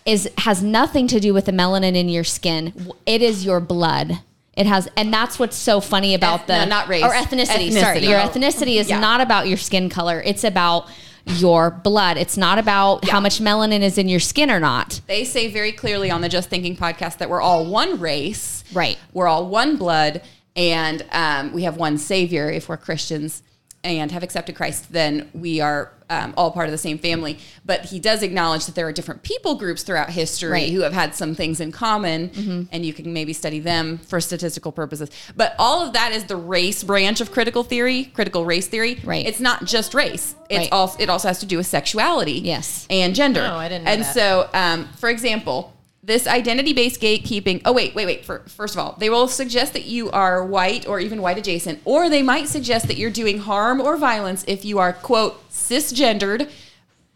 is 0.05 0.29
has 0.39 0.63
nothing 0.63 1.07
to 1.07 1.19
do 1.19 1.33
with 1.33 1.45
the 1.45 1.51
melanin 1.51 1.95
in 1.95 2.09
your 2.09 2.23
skin 2.23 2.73
it 3.05 3.21
is 3.21 3.45
your 3.45 3.59
blood 3.59 4.19
it 4.53 4.65
has 4.65 4.87
and 4.97 5.13
that's 5.13 5.37
what's 5.37 5.55
so 5.55 5.79
funny 5.79 6.13
about 6.15 6.41
Eth- 6.41 6.47
the 6.47 6.59
no, 6.59 6.65
not 6.65 6.87
race. 6.87 7.03
or 7.03 7.11
ethnicity, 7.11 7.71
sorry 7.71 7.99
Ethnicity. 7.99 8.09
your 8.09 8.19
Oh. 8.19 8.27
ethnicity 8.27 8.75
is 8.77 8.89
Yeah. 8.89 8.99
not 8.99 9.21
about 9.21 9.47
your 9.47 9.57
skin 9.57 9.89
color 9.89 10.21
it's 10.25 10.43
about 10.43 10.87
your 11.25 11.71
blood 11.71 12.17
it's 12.17 12.37
not 12.37 12.57
about 12.57 13.07
how 13.07 13.19
much 13.19 13.39
melanin 13.39 13.81
is 13.81 13.97
in 13.97 14.07
your 14.09 14.19
skin 14.19 14.49
or 14.49 14.59
not 14.59 15.01
They 15.07 15.23
say 15.23 15.49
very 15.49 15.71
clearly 15.71 16.09
on 16.09 16.21
the 16.21 16.29
Just 16.29 16.49
Thinking 16.49 16.75
podcast 16.75 17.17
that 17.19 17.29
we're 17.29 17.41
all 17.41 17.65
one 17.65 17.99
race. 17.99 18.63
Right. 18.73 18.97
We're 19.13 19.27
all 19.27 19.47
one 19.47 19.77
blood, 19.77 20.21
and 20.55 21.05
um, 21.11 21.53
we 21.53 21.63
have 21.63 21.77
one 21.77 21.97
Savior 21.97 22.49
if 22.49 22.69
we're 22.69 22.77
Christians 22.77 23.43
and 23.83 24.11
have 24.11 24.21
accepted 24.23 24.55
Christ, 24.55 24.91
then 24.93 25.29
we 25.33 25.59
are 25.59 25.91
um, 26.09 26.33
all 26.37 26.51
part 26.51 26.67
of 26.67 26.71
the 26.71 26.77
same 26.77 26.97
family. 26.99 27.39
But 27.65 27.85
he 27.85 27.99
does 27.99 28.21
acknowledge 28.21 28.65
that 28.65 28.75
there 28.75 28.85
are 28.87 28.91
different 28.91 29.23
people 29.23 29.55
groups 29.55 29.81
throughout 29.81 30.09
history 30.09 30.51
Right. 30.51 30.71
who 30.71 30.81
have 30.81 30.91
had 30.93 31.15
some 31.15 31.33
things 31.35 31.59
in 31.61 31.71
common, 31.71 32.67
and 32.71 32.85
you 32.85 32.93
can 32.93 33.13
maybe 33.13 33.31
study 33.33 33.59
them 33.59 33.97
for 33.99 34.19
statistical 34.21 34.71
purposes. 34.71 35.09
But 35.35 35.55
all 35.57 35.81
of 35.85 35.93
that 35.93 36.11
is 36.11 36.25
the 36.25 36.35
race 36.35 36.83
branch 36.83 37.21
of 37.21 37.31
critical 37.31 37.63
theory, 37.63 38.05
critical 38.13 38.45
race 38.45 38.67
theory. 38.67 38.99
Right. 39.03 39.25
It's 39.25 39.39
not 39.39 39.65
just 39.65 39.93
race. 39.93 40.35
It's 40.49 40.59
Right. 40.59 40.71
also 40.71 40.99
it 40.99 41.09
also 41.09 41.29
has 41.29 41.39
to 41.39 41.45
do 41.45 41.57
with 41.57 41.65
sexuality. 41.67 42.33
Yes. 42.43 42.85
And 42.89 43.15
gender. 43.15 43.41
Oh, 43.49 43.55
I 43.55 43.69
didn't 43.69 43.85
know 43.85 43.91
And 43.91 44.01
that. 44.03 44.13
so, 44.13 44.49
um, 44.53 44.89
for 44.97 45.09
example, 45.09 45.73
this 46.03 46.27
identity-based 46.27 46.99
gatekeeping. 46.99 47.61
Oh, 47.63 47.73
wait, 47.73 47.93
wait, 47.93 48.05
wait. 48.05 48.25
For, 48.25 48.39
first 48.47 48.75
of 48.75 48.79
all, 48.79 48.95
they 48.99 49.09
will 49.09 49.27
suggest 49.27 49.73
that 49.73 49.85
you 49.85 50.09
are 50.11 50.43
white 50.43 50.87
or 50.87 50.99
even 50.99 51.21
white 51.21 51.37
adjacent, 51.37 51.79
or 51.85 52.09
they 52.09 52.23
might 52.23 52.47
suggest 52.47 52.87
that 52.87 52.97
you're 52.97 53.11
doing 53.11 53.39
harm 53.39 53.79
or 53.79 53.97
violence 53.97 54.43
if 54.47 54.65
you 54.65 54.79
are 54.79 54.93
quote 54.93 55.47
cisgendered. 55.49 56.49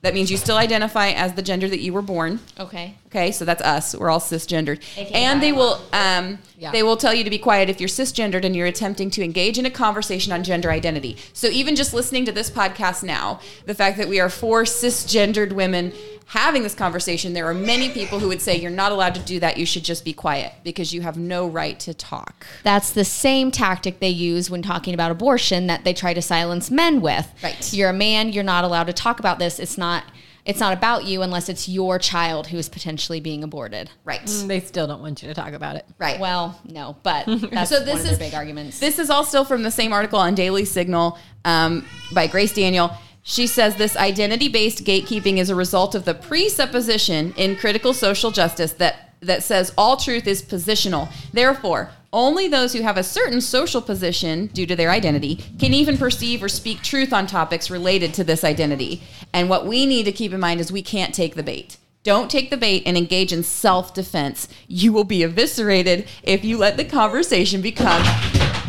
That 0.01 0.13
means 0.13 0.29
you 0.29 0.37
still 0.37 0.57
identify 0.57 1.09
as 1.09 1.33
the 1.33 1.41
gender 1.41 1.67
that 1.67 1.79
you 1.79 1.91
were 1.91 2.03
born. 2.03 2.39
okay 2.59 2.95
Okay, 3.15 3.31
so 3.31 3.45
that's 3.45 3.61
us. 3.61 3.95
We're 3.95 4.09
all 4.09 4.19
cisgendered, 4.19 4.81
and 5.13 5.41
they 5.41 5.53
will 5.53 5.81
um, 5.93 6.37
Yeah. 6.57 6.71
they 6.71 6.83
will 6.83 6.97
tell 6.97 7.13
you 7.13 7.23
to 7.23 7.29
be 7.29 7.37
quiet 7.37 7.69
if 7.69 7.79
you're 7.79 7.87
cisgendered 7.87 8.43
and 8.43 8.53
you're 8.53 8.67
attempting 8.67 9.09
to 9.11 9.23
engage 9.23 9.57
in 9.57 9.65
a 9.65 9.69
conversation 9.69 10.33
on 10.33 10.43
gender 10.43 10.69
identity. 10.69 11.15
So 11.31 11.47
even 11.47 11.77
just 11.77 11.93
listening 11.93 12.25
to 12.25 12.33
this 12.33 12.49
podcast 12.49 13.03
now, 13.03 13.39
the 13.65 13.73
fact 13.73 13.97
that 13.99 14.09
we 14.09 14.19
are 14.19 14.29
four 14.29 14.63
cisgendered 14.63 15.53
women 15.53 15.93
having 16.25 16.63
this 16.63 16.75
conversation, 16.75 17.31
there 17.31 17.47
are 17.47 17.53
many 17.53 17.89
people 17.89 18.19
who 18.19 18.27
would 18.27 18.41
say 18.41 18.57
you're 18.57 18.69
not 18.71 18.91
allowed 18.91 19.15
to 19.15 19.21
do 19.21 19.39
that. 19.39 19.55
You 19.57 19.65
should 19.65 19.85
just 19.85 20.03
be 20.03 20.11
quiet 20.11 20.51
because 20.65 20.93
you 20.93 20.99
have 21.01 21.17
no 21.17 21.47
right 21.47 21.79
to 21.81 21.93
talk. 21.93 22.45
That's 22.63 22.91
the 22.91 23.05
same 23.05 23.49
tactic 23.49 23.99
they 24.01 24.09
use 24.09 24.49
when 24.49 24.61
talking 24.61 24.93
about 24.93 25.11
abortion 25.11 25.67
that 25.67 25.85
they 25.85 25.93
try 25.93 26.13
to 26.13 26.21
silence 26.21 26.69
men 26.69 26.99
with. 26.99 27.31
Right. 27.41 27.71
You're 27.73 27.91
a 27.91 27.93
man, 27.93 28.33
you're 28.33 28.43
not 28.43 28.65
allowed 28.65 28.87
to 28.87 28.93
talk 28.93 29.19
about 29.19 29.39
this. 29.39 29.57
It's 29.57 29.77
not 29.77 30.03
it's 30.45 30.59
not 30.59 30.73
about 30.73 31.05
you 31.05 31.21
unless 31.23 31.49
it's 31.49 31.67
your 31.67 31.97
child 31.97 32.47
who 32.47 32.57
is 32.57 32.69
potentially 32.69 33.19
being 33.19 33.43
aborted. 33.43 33.89
Right. 34.03 34.21
They 34.45 34.59
still 34.59 34.85
don't 34.87 35.01
want 35.01 35.21
you 35.23 35.27
to 35.27 35.33
talk 35.33 35.53
about 35.53 35.75
it. 35.75 35.85
Right. 35.97 36.19
Well, 36.19 36.59
no, 36.65 36.95
but 37.03 37.25
that's 37.51 37.69
So 37.71 37.77
one 37.77 37.85
this 37.85 37.95
of 37.99 38.03
their 38.03 38.11
is- 38.13 38.19
big 38.19 38.33
arguments. 38.35 38.79
This 38.79 38.99
is 38.99 39.09
all 39.09 39.23
still 39.23 39.43
from 39.45 39.63
the 39.63 39.71
same 39.71 39.91
article 39.91 40.19
on 40.19 40.35
Daily 40.35 40.63
Signal 40.65 41.17
um, 41.45 41.85
by 42.13 42.27
Grace 42.27 42.53
Daniel. 42.53 42.91
She 43.23 43.47
says 43.47 43.75
this 43.75 43.97
identity 43.97 44.47
based 44.49 44.85
gatekeeping 44.85 45.37
is 45.39 45.49
a 45.49 45.55
result 45.55 45.95
of 45.95 46.05
the 46.05 46.13
presupposition 46.13 47.33
in 47.37 47.55
critical 47.55 47.93
social 47.93 48.29
justice 48.31 48.73
that, 48.73 49.15
that 49.21 49.43
says 49.43 49.73
all 49.77 49.97
truth 49.97 50.27
is 50.27 50.43
positional. 50.43 51.11
Therefore, 51.33 51.89
only 52.15 52.47
those 52.47 52.71
who 52.71 52.81
have 52.81 52.97
a 52.97 53.03
certain 53.03 53.41
social 53.41 53.81
position 53.81 54.47
due 54.47 54.65
to 54.65 54.75
their 54.75 54.89
identity 54.89 55.35
can 55.59 55.73
even 55.73 55.97
perceive 55.97 56.41
or 56.41 56.47
speak 56.47 56.81
truth 56.81 57.11
on 57.11 57.27
topics 57.27 57.69
related 57.69 58.13
to 58.13 58.23
this 58.23 58.45
identity. 58.45 59.03
And 59.33 59.49
what 59.49 59.67
we 59.67 59.85
need 59.85 60.05
to 60.05 60.13
keep 60.13 60.31
in 60.31 60.39
mind 60.39 60.61
is 60.61 60.71
we 60.71 60.81
can't 60.81 61.13
take 61.13 61.35
the 61.35 61.43
bait. 61.43 61.77
Don't 62.03 62.31
take 62.31 62.51
the 62.51 62.57
bait 62.57 62.83
and 62.85 62.95
engage 62.95 63.33
in 63.33 63.43
self 63.43 63.93
defense. 63.93 64.47
You 64.67 64.93
will 64.93 65.03
be 65.03 65.23
eviscerated 65.23 66.07
if 66.23 66.45
you 66.45 66.57
let 66.57 66.77
the 66.77 66.85
conversation 66.85 67.61
become 67.61 68.01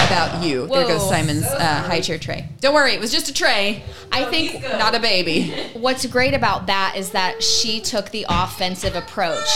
about 0.07 0.43
you. 0.45 0.67
There 0.67 0.87
goes 0.87 1.09
Simon's 1.09 1.45
uh, 1.45 1.83
high 1.87 2.01
chair 2.01 2.19
tray. 2.19 2.49
Don't 2.61 2.75
worry, 2.75 2.93
it 2.93 3.01
was 3.01 3.13
just 3.13 3.29
a 3.29 3.35
tray. 3.35 3.83
I 4.13 4.25
think 4.27 4.63
Not 4.63 4.95
a 4.95 5.01
baby. 5.01 5.51
what's 5.75 6.07
great 6.07 6.35
about 6.35 6.67
that 6.69 6.95
is 6.97 7.11
that 7.11 7.43
she 7.43 7.81
took 7.81 8.11
the 8.11 8.27
offensive 8.29 8.95
approach. 8.97 9.49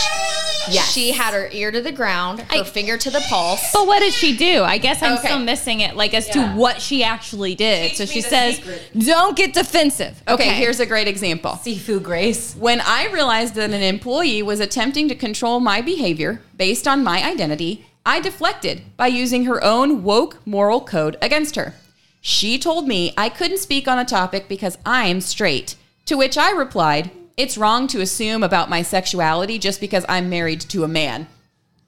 Yes. 0.68 0.92
She 0.92 1.12
had 1.12 1.32
her 1.32 1.48
ear 1.52 1.70
to 1.70 1.80
the 1.80 1.90
ground, 1.90 2.40
her 2.42 2.64
finger 2.64 2.98
to 2.98 3.10
the 3.10 3.20
pulse. 3.30 3.72
But 3.72 3.86
what 3.86 4.00
did 4.00 4.12
she 4.12 4.36
do? 4.36 4.62
I 4.62 4.76
guess 4.76 5.02
I'm 5.02 5.14
Okay. 5.14 5.28
still 5.28 5.38
missing 5.38 5.80
it, 5.80 5.96
like 5.96 6.12
as 6.12 6.28
to 6.28 6.48
what 6.52 6.82
she 6.82 7.02
actually 7.02 7.54
did. 7.54 7.88
Teach 7.90 7.96
so 7.96 8.04
she 8.04 8.20
says, 8.20 8.56
secret. 8.56 8.82
"Don't 8.98 9.34
get 9.36 9.54
defensive." 9.54 10.22
Okay, 10.28 10.50
here's 10.54 10.78
a 10.78 10.84
great 10.86 11.08
example. 11.08 11.52
Sifu 11.64 12.00
Grace. 12.02 12.54
When 12.58 12.80
I 12.82 13.06
realized 13.06 13.54
that 13.54 13.70
an 13.70 13.82
employee 13.82 14.42
was 14.42 14.60
attempting 14.60 15.08
to 15.08 15.14
control 15.14 15.60
my 15.60 15.80
behavior 15.80 16.42
based 16.58 16.86
on 16.86 17.02
my 17.02 17.24
identity, 17.26 17.86
I 18.11 18.18
deflected 18.18 18.83
by 18.96 19.07
using 19.07 19.44
her 19.44 19.62
own 19.62 20.03
woke 20.03 20.44
moral 20.44 20.81
code 20.81 21.16
against 21.23 21.55
her. 21.55 21.75
She 22.20 22.59
told 22.59 22.88
me 22.88 23.14
I 23.16 23.29
couldn't 23.29 23.59
speak 23.59 23.87
on 23.87 24.01
a 24.01 24.05
topic 24.05 24.49
because 24.49 24.77
I'm 24.85 25.20
straight, 25.20 25.77
to 26.07 26.16
which 26.16 26.37
I 26.37 26.51
replied, 26.51 27.12
It's 27.37 27.57
wrong 27.57 27.87
to 27.87 28.01
assume 28.01 28.42
about 28.42 28.68
my 28.68 28.83
sexuality 28.83 29.61
just 29.61 29.81
because 29.81 30.05
I'm 30.09 30.29
married 30.29 30.61
to 30.62 30.83
a 30.83 30.88
man. 30.88 31.29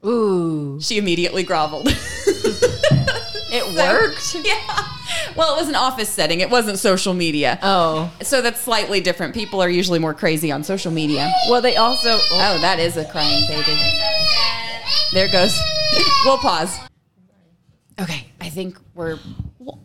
Ooh. 0.05 0.79
She 0.79 0.97
immediately 0.97 1.43
groveled. 1.43 1.89
It 3.53 3.75
worked. 3.77 4.35
yeah. 4.43 4.87
Well, 5.35 5.55
it 5.55 5.59
was 5.59 5.69
an 5.69 5.75
office 5.75 6.09
setting, 6.09 6.39
it 6.39 6.49
wasn't 6.49 6.79
social 6.79 7.13
media. 7.13 7.59
Oh. 7.61 8.11
So 8.21 8.41
that's 8.41 8.59
slightly 8.59 8.99
different. 8.99 9.35
People 9.35 9.61
are 9.61 9.69
usually 9.69 9.99
more 9.99 10.13
crazy 10.13 10.51
on 10.51 10.63
social 10.63 10.91
media. 10.91 11.31
Well, 11.49 11.61
they 11.61 11.75
also. 11.75 12.17
Oh, 12.17 12.29
oh 12.31 12.61
that 12.61 12.79
is 12.79 12.97
a 12.97 13.05
crying 13.05 13.47
baby. 13.47 13.79
There 15.13 15.27
goes. 15.31 15.57
we'll 16.25 16.37
pause. 16.37 16.79
Okay. 17.99 18.27
I 18.41 18.49
think 18.49 18.77
we're 18.95 19.19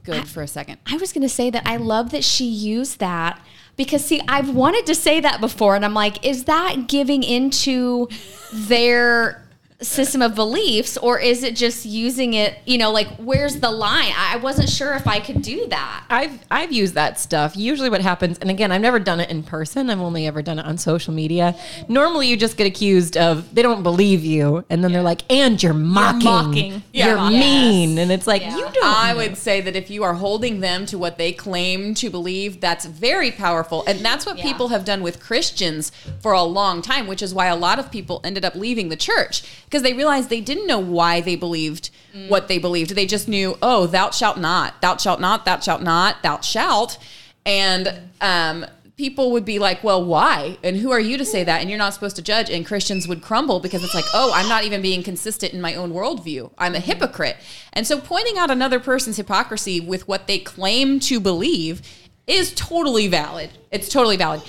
good 0.02 0.26
for 0.26 0.42
a 0.42 0.48
second. 0.48 0.78
I 0.86 0.96
was 0.96 1.12
going 1.12 1.22
to 1.22 1.28
say 1.28 1.50
that 1.50 1.62
I 1.66 1.76
love 1.76 2.10
that 2.10 2.24
she 2.24 2.46
used 2.46 2.98
that 3.00 3.40
because 3.76 4.04
see, 4.04 4.20
I've 4.26 4.50
wanted 4.50 4.86
to 4.86 4.94
say 4.94 5.20
that 5.20 5.40
before, 5.40 5.76
and 5.76 5.84
I'm 5.84 5.94
like, 5.94 6.24
is 6.26 6.44
that 6.44 6.88
giving 6.88 7.22
into 7.22 8.08
their 8.52 9.47
system 9.80 10.20
of 10.22 10.34
beliefs, 10.34 10.96
or 10.96 11.20
is 11.20 11.42
it 11.44 11.54
just 11.54 11.84
using 11.86 12.34
it? 12.34 12.58
You 12.66 12.78
know, 12.78 12.90
like 12.90 13.06
where's 13.16 13.60
the 13.60 13.70
line? 13.70 14.12
I 14.16 14.28
I 14.34 14.36
wasn't 14.36 14.68
sure 14.68 14.94
if 14.94 15.06
I 15.06 15.20
could 15.20 15.40
do 15.42 15.66
that. 15.68 16.04
I've 16.10 16.38
I've 16.50 16.72
used 16.72 16.94
that 16.94 17.18
stuff. 17.20 17.56
Usually, 17.56 17.88
what 17.88 18.00
happens, 18.02 18.38
and 18.38 18.50
again, 18.50 18.72
I've 18.72 18.80
never 18.80 18.98
done 18.98 19.20
it 19.20 19.30
in 19.30 19.42
person. 19.42 19.88
I've 19.88 20.00
only 20.00 20.26
ever 20.26 20.42
done 20.42 20.58
it 20.58 20.66
on 20.66 20.78
social 20.78 21.14
media. 21.14 21.54
Normally, 21.88 22.26
you 22.28 22.36
just 22.36 22.56
get 22.56 22.66
accused 22.66 23.16
of 23.16 23.54
they 23.54 23.62
don't 23.62 23.82
believe 23.82 24.24
you, 24.24 24.64
and 24.68 24.82
then 24.82 24.92
they're 24.92 25.02
like, 25.02 25.22
"And 25.30 25.62
you're 25.62 25.72
mocking, 25.74 26.24
mocking. 26.24 26.82
you're 26.92 27.16
Yeah. 27.16 27.30
mean," 27.30 27.98
and 27.98 28.10
it's 28.12 28.26
like 28.26 28.42
Yeah. 28.42 28.56
you 28.56 28.62
don't. 28.72 28.84
I 28.84 29.12
know. 29.12 29.18
would 29.18 29.38
say 29.38 29.60
that 29.60 29.76
if 29.76 29.90
you 29.90 30.02
are 30.02 30.14
holding 30.14 30.60
them 30.60 30.86
to 30.86 30.98
what 30.98 31.18
they 31.18 31.32
claim 31.32 31.94
to 31.94 32.10
believe, 32.10 32.60
that's 32.60 32.84
very 32.84 33.30
powerful. 33.30 33.84
And 33.86 34.00
that's 34.00 34.26
what 34.26 34.38
Yeah. 34.38 34.44
people 34.44 34.68
have 34.68 34.84
done 34.84 35.02
with 35.02 35.20
Christians 35.20 35.90
for 36.20 36.32
a 36.32 36.42
long 36.42 36.82
time, 36.82 37.06
which 37.06 37.22
is 37.22 37.32
why 37.32 37.46
a 37.46 37.56
lot 37.56 37.78
of 37.78 37.90
people 37.90 38.20
ended 38.24 38.44
up 38.44 38.54
leaving 38.56 38.88
the 38.88 38.96
church 38.96 39.42
because 39.68 39.82
they 39.82 39.92
realized 39.92 40.30
they 40.30 40.40
didn't 40.40 40.66
know 40.66 40.78
why 40.78 41.20
they 41.20 41.36
believed 41.36 41.90
what 42.28 42.48
they 42.48 42.58
believed. 42.58 42.94
They 42.94 43.06
just 43.06 43.28
knew, 43.28 43.56
oh, 43.60 43.86
thou 43.86 44.10
shalt 44.10 44.38
not, 44.38 44.80
thou 44.80 44.96
shalt 44.96 45.20
not, 45.20 45.44
thou 45.44 45.60
shalt 45.60 45.82
not, 45.82 46.22
thou 46.22 46.40
shalt. 46.40 46.98
And 47.44 48.00
um, 48.20 48.64
people 48.96 49.30
would 49.32 49.44
be 49.44 49.58
like, 49.58 49.84
well, 49.84 50.04
why? 50.04 50.58
And 50.64 50.76
who 50.76 50.90
are 50.90 50.98
you 50.98 51.18
to 51.18 51.24
say 51.24 51.44
that? 51.44 51.60
And 51.60 51.68
you're 51.68 51.78
not 51.78 51.94
supposed 51.94 52.16
to 52.16 52.22
judge. 52.22 52.50
And 52.50 52.66
Christians 52.66 53.06
would 53.06 53.22
crumble 53.22 53.60
because 53.60 53.84
it's 53.84 53.94
like, 53.94 54.06
oh, 54.14 54.32
I'm 54.34 54.48
not 54.48 54.64
even 54.64 54.82
being 54.82 55.02
consistent 55.02 55.52
in 55.52 55.60
my 55.60 55.74
own 55.74 55.92
worldview. 55.92 56.50
I'm 56.58 56.74
a 56.74 56.80
hypocrite. 56.80 57.36
And 57.72 57.86
so 57.86 58.00
pointing 58.00 58.38
out 58.38 58.50
another 58.50 58.80
person's 58.80 59.16
hypocrisy 59.16 59.80
with 59.80 60.08
what 60.08 60.26
they 60.26 60.38
claim 60.38 60.98
to 61.00 61.20
believe 61.20 61.82
is 62.26 62.52
totally 62.54 63.06
valid. 63.06 63.50
It's 63.70 63.88
totally 63.88 64.16
valid. 64.16 64.42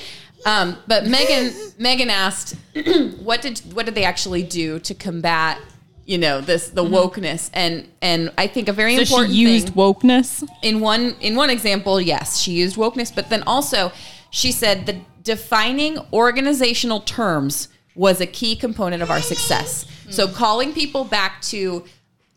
Um, 0.45 0.77
but 0.87 1.05
Megan, 1.05 1.53
Megan 1.77 2.09
asked, 2.09 2.55
what 3.19 3.41
did 3.41 3.59
what 3.73 3.85
did 3.85 3.95
they 3.95 4.05
actually 4.05 4.43
do 4.43 4.79
to 4.79 4.93
combat, 4.93 5.59
you 6.05 6.17
know, 6.17 6.41
this 6.41 6.69
the 6.69 6.83
wokeness? 6.83 7.49
And 7.53 7.87
and 8.01 8.31
I 8.37 8.47
think 8.47 8.67
a 8.69 8.73
very 8.73 8.95
So 8.95 9.03
she 9.03 9.13
important 9.13 9.33
used 9.35 9.67
thing, 9.67 9.75
wokeness. 9.75 10.47
in 10.61 10.79
one 10.79 11.15
in 11.19 11.35
one 11.35 11.49
example, 11.49 11.99
yes, 11.99 12.39
she 12.39 12.53
used 12.53 12.77
wokeness, 12.77 13.13
but 13.13 13.29
then 13.29 13.43
also 13.43 13.91
she 14.29 14.51
said 14.51 14.85
the 14.85 15.01
defining 15.23 15.99
organizational 16.13 17.01
terms 17.01 17.67
was 17.95 18.21
a 18.21 18.25
key 18.25 18.55
component 18.55 19.03
of 19.03 19.11
our 19.11 19.21
success. 19.21 19.85
So 20.09 20.27
calling 20.27 20.73
people 20.73 21.03
back 21.03 21.41
to 21.43 21.83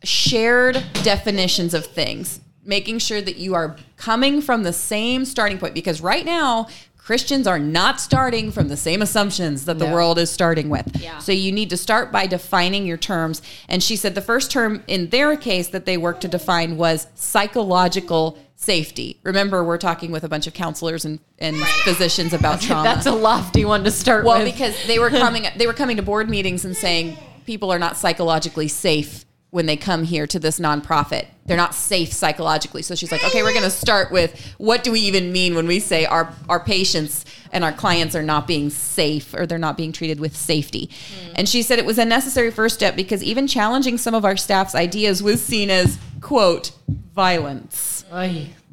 shared 0.04 0.82
definitions 1.04 1.72
of 1.72 1.86
things, 1.86 2.40
making 2.64 2.98
sure 2.98 3.22
that 3.22 3.36
you 3.36 3.54
are 3.54 3.76
coming 3.96 4.42
from 4.42 4.64
the 4.64 4.72
same 4.72 5.24
starting 5.24 5.58
point 5.58 5.72
because 5.72 6.00
right 6.00 6.26
now 6.26 6.66
Christians 7.04 7.48
are 7.48 7.58
not 7.58 8.00
starting 8.00 8.52
from 8.52 8.68
the 8.68 8.76
same 8.76 9.02
assumptions 9.02 9.64
that 9.64 9.80
the 9.80 9.86
No. 9.86 9.92
world 9.92 10.18
is 10.20 10.30
starting 10.30 10.68
with. 10.68 10.88
Yeah. 11.02 11.18
So 11.18 11.32
you 11.32 11.50
need 11.50 11.68
to 11.70 11.76
start 11.76 12.12
by 12.12 12.28
defining 12.28 12.86
your 12.86 12.96
terms. 12.96 13.42
And 13.68 13.82
she 13.82 13.96
said 13.96 14.14
the 14.14 14.20
first 14.20 14.52
term 14.52 14.84
in 14.86 15.08
their 15.08 15.36
case 15.36 15.66
that 15.68 15.84
they 15.84 15.96
worked 15.96 16.20
to 16.20 16.28
define 16.28 16.76
was 16.76 17.08
psychological 17.16 18.38
safety. 18.54 19.18
Remember, 19.24 19.64
we're 19.64 19.78
talking 19.78 20.12
with 20.12 20.22
a 20.22 20.28
bunch 20.28 20.46
of 20.46 20.54
counselors 20.54 21.04
and, 21.04 21.18
and 21.40 21.56
physicians 21.84 22.32
about 22.32 22.60
trauma. 22.62 22.84
That's 22.84 23.06
a 23.06 23.12
lofty 23.12 23.64
one 23.64 23.82
to 23.82 23.90
start 23.90 24.24
well, 24.24 24.38
with. 24.38 24.44
Well, 24.44 24.52
because 24.52 24.86
they 24.86 25.00
were 25.00 25.10
coming 25.24 25.46
they 25.56 25.66
were 25.66 25.72
coming 25.72 25.96
to 25.96 26.02
board 26.04 26.30
meetings 26.30 26.64
and 26.64 26.76
saying 26.76 27.16
people 27.46 27.72
are 27.72 27.80
not 27.80 27.96
psychologically 27.96 28.68
safe 28.68 29.24
when 29.52 29.66
they 29.66 29.76
come 29.76 30.02
here 30.02 30.26
to 30.26 30.38
this 30.38 30.58
nonprofit. 30.58 31.26
They're 31.44 31.58
not 31.58 31.74
safe 31.74 32.10
psychologically. 32.10 32.80
So 32.80 32.94
she's 32.94 33.12
like, 33.12 33.22
okay, 33.22 33.42
we're 33.42 33.52
going 33.52 33.64
to 33.64 33.70
start 33.70 34.10
with 34.10 34.54
what 34.56 34.82
do 34.82 34.90
we 34.90 35.00
even 35.00 35.30
mean 35.30 35.54
when 35.54 35.66
we 35.66 35.78
say 35.78 36.06
our 36.06 36.32
our 36.48 36.58
patients 36.58 37.26
and 37.52 37.62
our 37.62 37.72
clients 37.72 38.16
are 38.16 38.22
not 38.22 38.46
being 38.46 38.70
safe 38.70 39.34
or 39.34 39.46
they're 39.46 39.58
not 39.58 39.76
being 39.76 39.92
treated 39.92 40.20
with 40.20 40.34
safety. 40.34 40.86
Mm. 40.86 41.32
And 41.34 41.48
she 41.48 41.62
said 41.62 41.78
it 41.78 41.84
was 41.84 41.98
a 41.98 42.04
necessary 42.06 42.50
first 42.50 42.74
step 42.76 42.96
because 42.96 43.22
even 43.22 43.46
challenging 43.46 43.98
some 43.98 44.14
of 44.14 44.24
our 44.24 44.38
staff's 44.38 44.74
ideas 44.74 45.22
was 45.22 45.44
seen 45.44 45.68
as 45.68 45.98
quote 46.22 46.72
violence. 47.14 48.06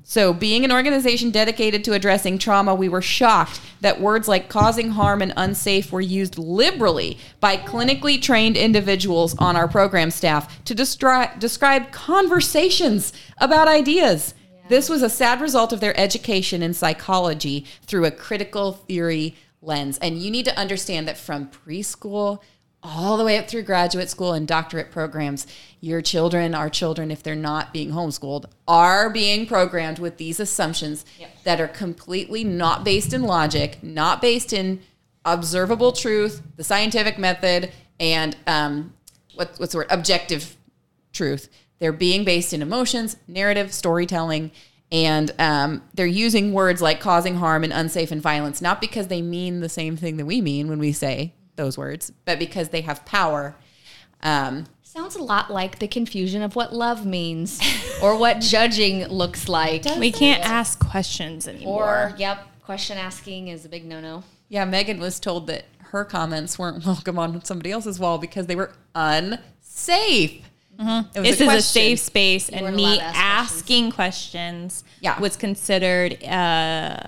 So, 0.10 0.34
being 0.34 0.65
an 0.65 0.72
organization 0.72 1.30
dedicated 1.30 1.84
to 1.84 1.93
addressing 1.93 2.39
trauma, 2.39 2.74
we 2.74 2.89
were 2.89 3.00
shocked 3.00 3.62
that 3.82 4.02
words 4.02 4.28
like 4.28 4.50
causing 4.50 4.89
harm 4.89 5.22
and 5.22 5.32
unsafe 5.38 5.91
were 5.91 6.02
used 6.02 6.39
liberally 6.39 7.19
by 7.39 7.58
clinically 7.58 8.19
trained 8.19 8.58
individuals 8.58 9.36
on 9.38 9.56
our 9.56 9.67
program 9.67 10.10
staff 10.10 10.63
to 10.63 10.74
destri- 10.74 11.38
describe 11.38 11.91
conversations 11.91 13.13
about 13.38 13.67
ideas. 13.67 14.34
This 14.67 14.89
was 14.89 15.04
a 15.04 15.12
sad 15.12 15.41
result 15.41 15.72
of 15.72 15.80
their 15.80 15.95
education 15.95 16.63
in 16.63 16.74
psychology 16.74 17.67
through 17.84 18.06
a 18.06 18.12
critical 18.12 18.72
theory 18.72 19.36
lens. 19.62 20.00
And 20.00 20.17
you 20.17 20.32
need 20.32 20.45
to 20.45 20.58
understand 20.58 21.08
that 21.08 21.19
from 21.19 21.52
preschool 21.52 22.39
all 22.82 23.18
the 23.18 23.26
way 23.26 23.38
up 23.38 23.48
through 23.50 23.63
graduate 23.63 24.10
school 24.10 24.34
and 24.34 24.48
doctorate 24.48 24.92
programs, 24.92 25.46
your 25.82 26.02
children, 26.02 26.56
our 26.56 26.70
children, 26.70 27.12
if 27.12 27.22
they're 27.22 27.36
not 27.36 27.74
being 27.74 27.92
homeschooled, 27.92 28.46
are 28.68 29.10
being 29.10 29.46
programmed 29.46 30.00
with 30.00 30.18
these 30.18 30.39
assumptions 30.39 31.06
that 31.44 31.60
are 31.60 31.68
completely 31.68 32.44
not 32.44 32.84
based 32.84 33.13
in 33.13 33.24
logic, 33.24 33.80
not 33.82 34.22
based 34.22 34.54
in 34.54 34.82
observable 35.26 35.92
truth, 35.92 36.42
the 36.56 36.63
scientific 36.63 37.18
method, 37.18 37.72
and 38.00 38.38
um, 38.48 38.94
what, 39.36 39.56
what's 39.58 39.74
the 39.74 39.80
word? 39.80 39.88
Objective 39.89 40.56
truth. 41.12 41.50
They're 41.80 41.92
being 41.92 42.24
based 42.24 42.54
in 42.54 42.62
emotions, 42.62 43.18
narrative, 43.28 43.74
storytelling, 43.74 44.52
and 44.92 45.32
um, 45.38 45.84
they're 45.94 46.06
using 46.06 46.54
words 46.54 46.82
like 46.82 47.00
causing 47.00 47.36
harm 47.36 47.63
and 47.63 47.74
unsafe 47.74 48.12
and 48.12 48.22
violence, 48.22 48.62
not 48.62 48.82
because 48.82 49.08
they 49.08 49.22
mean 49.22 49.60
the 49.60 49.70
same 49.70 49.96
thing 49.98 50.18
that 50.18 50.26
we 50.26 50.42
mean 50.42 50.68
when 50.68 50.80
we 50.80 50.92
say 50.92 51.34
those 51.60 51.78
words, 51.78 52.12
but 52.26 52.39
because 52.39 52.69
they 52.69 52.82
have 52.82 53.06
power. 53.06 53.56
Um, 54.24 54.65
Sounds 54.82 55.15
a 55.15 55.22
lot 55.22 55.52
like 55.52 55.78
the 55.78 55.88
confusion 55.88 56.41
of 56.41 56.56
what 56.56 56.74
love 56.74 57.06
means 57.06 57.60
or 58.02 58.17
what 58.17 58.39
judging 58.39 59.06
looks 59.08 59.48
like. 59.48 59.86
We 60.00 60.12
can't 60.12 60.43
ask 60.43 60.80
questions 60.80 61.48
anymore. 61.48 61.84
Or, 61.84 62.15
yep, 62.17 62.39
question 62.63 62.98
asking 62.98 63.50
is 63.50 63.65
a 63.65 63.69
big 63.69 63.86
no 63.86 64.00
no. 64.00 64.24
yeah, 64.48 64.65
Megan 64.65 65.00
was 65.00 65.19
told 65.19 65.45
that 65.48 65.65
her 65.91 66.04
comments 66.06 66.58
weren't 66.58 66.84
welcome 66.91 67.19
on 67.19 67.43
somebody 67.43 67.72
else's 67.72 68.00
wall 68.00 68.17
because 68.17 68.48
they 68.48 68.56
were 68.56 68.72
unsafe. 68.95 70.41
It 70.82 71.19
was 71.19 71.38
this 71.38 71.41
is 71.41 71.48
a 71.54 71.62
safe 71.62 72.00
space, 72.00 72.50
weren't 72.50 72.67
and 72.67 72.76
me 72.76 72.98
to 72.98 73.04
ask 73.04 73.13
questions. 73.13 73.62
asking 73.62 73.91
questions, 73.91 74.84
Yeah. 75.02 75.19
was 75.19 75.36
considered 75.36 76.24
uh, 76.24 77.02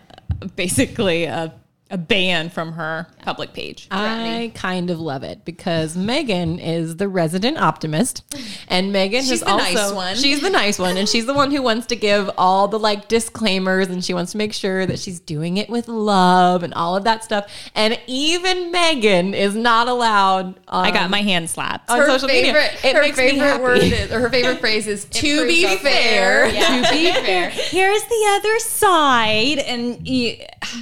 basically 0.58 1.24
a, 1.24 1.54
a 1.92 1.98
ban 1.98 2.50
from 2.50 2.72
her 2.74 3.06
public 3.22 3.54
page. 3.54 3.88
I 3.92 4.52
kind 4.56 4.90
of 4.90 5.00
love 5.00 5.24
it 5.24 5.44
because 5.46 5.96
Megan 5.98 6.58
is 6.58 6.96
the 6.96 7.08
resident 7.08 7.58
optimist, 7.58 8.24
and 8.68 8.92
Megan 8.94 9.22
She's 9.22 9.30
has 9.32 9.40
the 9.42 9.50
also 9.50 9.64
nice 9.64 9.92
one. 9.94 10.16
she's 10.16 10.42
the 10.42 10.50
nice 10.50 10.80
one, 10.80 10.98
and 10.98 11.08
she's 11.08 11.26
the 11.26 11.34
one 11.34 11.52
who 11.52 11.62
wants 11.62 11.88
to 11.88 11.96
give 11.96 12.30
all 12.38 12.68
the 12.68 12.80
like 12.80 13.08
disclaimers, 13.08 13.90
and 13.90 14.04
she 14.04 14.14
wants 14.14 14.32
to 14.32 14.38
make 14.38 14.54
sure 14.54 14.86
that 14.86 15.00
she's 15.00 15.20
doing 15.20 15.58
it 15.58 15.70
with 15.70 15.88
love 15.88 16.64
and 16.64 16.74
all 16.74 16.96
of 16.96 17.04
that 17.04 17.24
stuff. 17.24 17.52
And 17.76 18.00
even 18.08 18.72
Megan 18.72 19.34
is 19.34 19.54
not 19.56 19.88
allowed. 19.88 20.60
On, 20.70 20.86
I 20.86 20.92
got 20.92 21.10
my 21.10 21.22
hand 21.22 21.50
slapped. 21.50 21.90
on 21.90 22.00
her 22.00 22.08
social 22.08 22.28
media. 22.30 22.54
favorite, 22.54 22.86
It 22.86 22.96
her 22.96 23.02
makes 23.02 23.18
me 23.18 23.30
favorite 23.32 23.46
happy. 23.48 23.64
word 23.64 23.78
is, 23.80 24.12
or 24.12 24.20
her 24.22 24.30
favorite 24.30 24.60
phrase 24.62 24.88
is 24.88 25.06
to 25.06 25.46
be 25.46 25.66
proves 25.66 25.82
fair. 25.82 26.48
Yeah, 26.48 26.82
to 26.90 26.92
be 26.92 27.12
fair. 27.26 27.50
Here's 27.50 28.04
the 28.04 28.40
other 28.40 28.60
side, 28.60 29.60
and 29.60 30.08
you, 30.08 30.38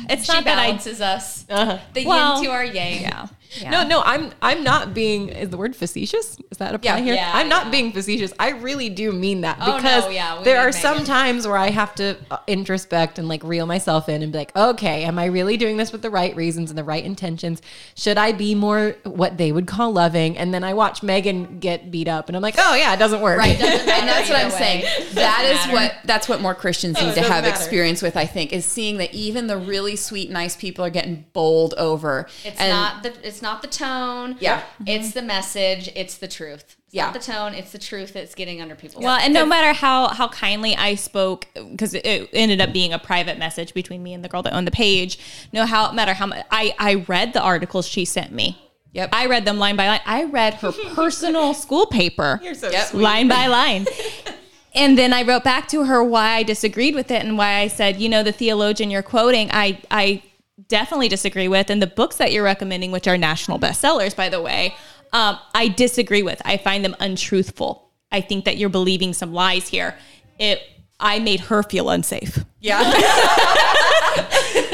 it's 0.10 0.26
She 0.26 0.32
not 0.34 0.43
that 0.45 0.60
I. 0.60 0.67
balances 0.99 1.01
us. 1.01 1.45
Uh-huh. 1.49 1.77
The 1.93 2.05
Well, 2.05 2.35
yin 2.35 2.45
to 2.45 2.51
our 2.51 2.63
yang. 2.63 3.01
Yeah. 3.01 3.27
Yeah. 3.57 3.69
No, 3.71 3.88
no, 3.88 4.01
I'm 4.05 4.31
I'm 4.41 4.63
not 4.63 4.93
being 4.93 5.29
is 5.29 5.49
the 5.49 5.57
word 5.57 5.75
facetious? 5.75 6.38
Is 6.51 6.57
that 6.59 6.75
apply 6.75 6.97
Yeah. 6.97 7.03
here? 7.03 7.13
Yeah, 7.15 7.31
I'm 7.33 7.49
not 7.49 7.71
being 7.71 7.91
facetious. 7.91 8.31
I 8.39 8.49
really 8.49 8.89
do 8.89 9.12
mean 9.12 9.41
that 9.41 9.57
Oh, 9.62 9.67
no, 9.71 9.75
because 9.77 10.13
yeah, 10.13 10.41
there 10.43 10.59
are 10.59 10.71
some 10.71 10.97
Megan. 10.97 11.05
times 11.07 11.47
where 11.47 11.57
I 11.57 11.69
have 11.69 11.95
to 11.95 12.17
uh, 12.31 12.38
introspect 12.47 13.17
and 13.19 13.27
like 13.27 13.43
reel 13.43 13.65
myself 13.65 14.07
in 14.09 14.21
and 14.21 14.31
be 14.31 14.38
like, 14.38 14.55
okay, 14.55 15.03
am 15.03 15.17
I 15.19 15.25
really 15.25 15.57
doing 15.57 15.77
this 15.77 15.91
with 15.91 16.01
the 16.01 16.09
right 16.09 16.35
reasons 16.35 16.69
and 16.69 16.77
the 16.77 16.83
right 16.83 17.03
intentions? 17.03 17.62
Should 17.95 18.17
I 18.17 18.31
be 18.33 18.55
more 18.55 18.95
what 19.03 19.38
they 19.38 19.51
would 19.51 19.67
call 19.67 19.91
loving? 19.91 20.38
And 20.38 20.53
then 20.53 20.63
I 20.63 20.73
watch 20.73 21.01
Megan 21.03 21.59
get 21.59 21.89
beat 21.91 22.07
up 22.07 22.27
and 22.29 22.35
I'm 22.35 22.41
like, 22.43 22.55
oh 22.57 22.75
yeah, 22.75 22.93
it 22.93 22.97
doesn't 22.97 23.21
work. 23.21 23.39
Right, 23.39 23.57
doesn't 23.57 23.85
matter 23.85 23.99
and 24.01 24.07
that's 24.09 24.29
what 24.29 24.39
I'm 24.39 24.47
either 24.47 24.57
saying. 24.57 24.83
way. 24.83 25.05
That 25.13 25.45
is 25.45 25.57
matter. 25.67 25.73
what 25.73 25.95
that's 26.05 26.29
what 26.29 26.41
more 26.41 26.55
Christians 26.55 26.97
Oh, 26.99 27.05
need 27.05 27.15
to 27.15 27.21
have 27.21 27.43
matter. 27.43 27.49
experience 27.49 28.01
with. 28.01 28.15
I 28.17 28.25
think 28.25 28.53
is 28.53 28.65
seeing 28.65 28.97
that 28.97 29.13
even 29.13 29.47
the 29.47 29.57
really 29.57 29.95
sweet, 29.95 30.29
nice 30.29 30.55
people 30.55 30.83
are 30.85 30.89
getting 30.89 31.25
bowled 31.33 31.73
over. 31.77 32.27
It's 32.43 32.59
And- 32.59 32.69
not 32.71 33.03
the 33.03 33.13
it's 33.27 33.38
not 33.41 33.62
the 33.62 33.67
tone. 33.67 34.38
Yeah. 34.39 34.63
It's 34.86 35.12
the 35.13 35.21
message. 35.21 35.89
It's 35.95 36.17
the 36.17 36.28
truth. 36.28 36.75
It's 36.86 36.93
Yeah. 36.95 37.06
not 37.06 37.13
the 37.13 37.19
tone. 37.19 37.54
It's 37.54 37.71
the 37.71 37.78
truth 37.78 38.13
that's 38.13 38.34
getting 38.36 38.62
under 38.62 38.75
people's. 38.75 39.04
Well, 39.04 39.17
and 39.21 39.34
no 39.34 39.45
matter 39.45 39.73
how 39.73 40.08
how 40.10 40.28
kindly 40.30 40.75
I 40.75 40.95
spoke, 40.95 41.47
because 41.54 41.93
it, 41.93 42.06
it 42.06 42.30
ended 42.34 42.62
up 42.62 42.73
being 42.73 42.93
a 42.93 42.99
private 42.99 43.38
message 43.38 43.73
between 43.73 44.02
me 44.04 44.13
and 44.13 44.23
the 44.23 44.30
girl 44.30 44.41
that 44.43 44.54
owned 44.54 44.67
the 44.67 44.71
page. 44.71 45.19
No, 45.54 45.65
how 45.65 45.91
matter 45.91 46.13
how 46.13 46.25
much 46.28 46.45
I 46.52 46.73
I 46.80 46.95
read 47.08 47.34
the 47.34 47.41
articles 47.41 47.88
she 47.88 48.06
sent 48.06 48.32
me. 48.32 48.58
Yep. 48.93 49.10
I 49.13 49.28
read 49.28 49.45
them 49.45 49.60
line 49.60 49.75
by 49.75 49.88
line. 49.88 50.02
I 50.06 50.23
read 50.23 50.56
her 50.56 50.71
personal 50.95 51.54
school 51.54 51.86
paper. 51.86 52.39
You're 52.43 52.56
so 52.56 52.69
Yep. 52.71 52.88
sweet. 52.88 53.02
line 53.02 53.28
by 53.28 53.45
line. 53.45 53.86
and 54.73 54.97
then 54.97 55.13
I 55.13 55.21
wrote 55.23 55.43
back 55.43 55.67
to 55.69 55.84
her 55.86 56.04
why 56.04 56.30
I 56.38 56.43
disagreed 56.43 56.95
with 56.95 57.12
it 57.12 57.23
and 57.23 57.38
why 57.38 57.60
I 57.60 57.67
said, 57.67 57.99
you 58.02 58.10
know, 58.10 58.23
the 58.23 58.32
theologian 58.32 58.89
you're 58.89 59.04
quoting, 59.04 59.49
I 59.52 59.80
I 59.91 60.23
definitely 60.67 61.08
disagree 61.08 61.48
with, 61.48 61.69
and 61.69 61.82
the 61.82 61.88
books 61.88 62.17
that 62.17 62.32
you're 62.32 62.43
recommending, 62.43 62.91
which 62.91 63.08
are 63.08 63.17
national 63.17 63.60
bestsellers, 63.60 64.15
by 64.15 64.30
the 64.30 64.41
way, 64.41 64.76
um, 65.13 65.38
I 65.56 65.69
disagree 65.69 66.24
with. 66.24 66.41
I 66.45 66.58
find 66.58 66.84
them 66.84 66.95
untruthful. 67.00 67.89
I 68.12 68.22
think 68.22 68.45
that 68.45 68.58
you're 68.58 68.69
believing 68.69 69.13
some 69.13 69.34
lies 69.34 69.67
here. 69.67 69.95
It 70.38 70.62
I 71.00 71.19
made 71.19 71.39
her 71.41 71.63
feel 71.63 71.89
unsafe. 71.89 72.43
Yeah. 72.60 72.82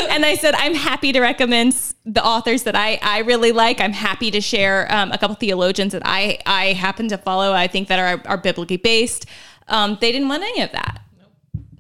and 0.10 0.26
I 0.26 0.36
said, 0.40 0.56
I'm 0.56 0.74
happy 0.74 1.12
to 1.12 1.22
recommend 1.22 1.76
the 2.04 2.24
authors 2.26 2.64
that 2.64 2.76
I, 2.76 2.98
I 3.04 3.20
really 3.20 3.52
like. 3.52 3.80
I'm 3.80 3.94
happy 3.94 4.32
to 4.32 4.42
share 4.42 4.92
um, 4.92 5.12
a 5.12 5.20
couple 5.20 5.36
theologians 5.36 5.94
that 5.94 6.02
I, 6.04 6.40
I 6.48 6.74
happen 6.74 7.08
to 7.10 7.18
follow, 7.20 7.54
I 7.54 7.68
think 7.68 7.90
that 7.90 8.00
are, 8.00 8.28
are 8.28 8.38
biblically 8.38 8.78
based. 8.78 9.28
Um, 9.68 10.00
they 10.02 10.12
didn't 10.12 10.28
want 10.28 10.42
any 10.42 10.62
of 10.62 10.72
that. 10.72 11.02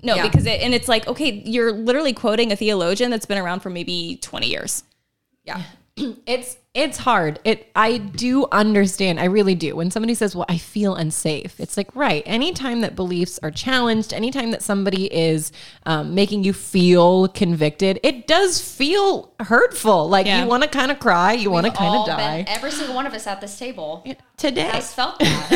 No, 0.05 0.15
Yeah. 0.15 0.27
because 0.27 0.45
it, 0.45 0.61
and 0.61 0.73
it's 0.73 0.87
like, 0.87 1.07
okay, 1.07 1.41
you're 1.45 1.71
literally 1.71 2.13
quoting 2.13 2.51
a 2.51 2.55
theologian 2.55 3.09
that's 3.11 3.25
been 3.25 3.37
around 3.39 3.61
for 3.61 3.69
maybe 3.69 4.17
20 4.21 4.47
years. 4.47 4.83
yeah. 5.43 5.61
It's 6.27 6.57
it's 6.75 6.97
hard. 6.97 7.39
It 7.45 7.71
I 7.75 7.97
do 7.97 8.45
understand. 8.51 9.19
I 9.19 9.25
really 9.25 9.55
do. 9.55 9.75
When 9.75 9.89
somebody 9.89 10.13
says, 10.13 10.35
"Well, 10.35 10.45
I 10.49 10.57
feel 10.57 10.93
unsafe," 10.95 11.59
it's 11.59 11.77
like 11.77 11.95
right. 11.95 12.21
Anytime 12.25 12.81
that 12.81 12.95
beliefs 12.95 13.39
are 13.41 13.49
challenged, 13.51 14.13
anytime 14.13 14.51
that 14.51 14.61
somebody 14.61 15.05
is 15.13 15.51
um, 15.85 16.13
making 16.13 16.43
you 16.43 16.53
feel 16.53 17.29
convicted, 17.29 17.99
it 18.03 18.27
does 18.27 18.59
feel 18.61 19.31
hurtful. 19.39 20.09
Like 20.09 20.25
Yeah. 20.27 20.43
you 20.43 20.49
want 20.49 20.63
to 20.63 20.69
kind 20.69 20.91
of 20.91 20.99
cry, 20.99 21.33
you 21.33 21.49
want 21.49 21.65
to 21.65 21.71
kind 21.71 21.95
of 21.95 22.05
die. 22.07 22.43
been- 22.43 22.49
every 22.49 22.71
single 22.71 22.93
one 22.95 23.07
of 23.07 23.13
us 23.13 23.25
at 23.25 23.39
this 23.41 23.57
table 23.57 24.03
Today, 24.37 24.63
has 24.63 24.93
felt 24.93 25.17
that. 25.19 25.47
I 25.51 25.55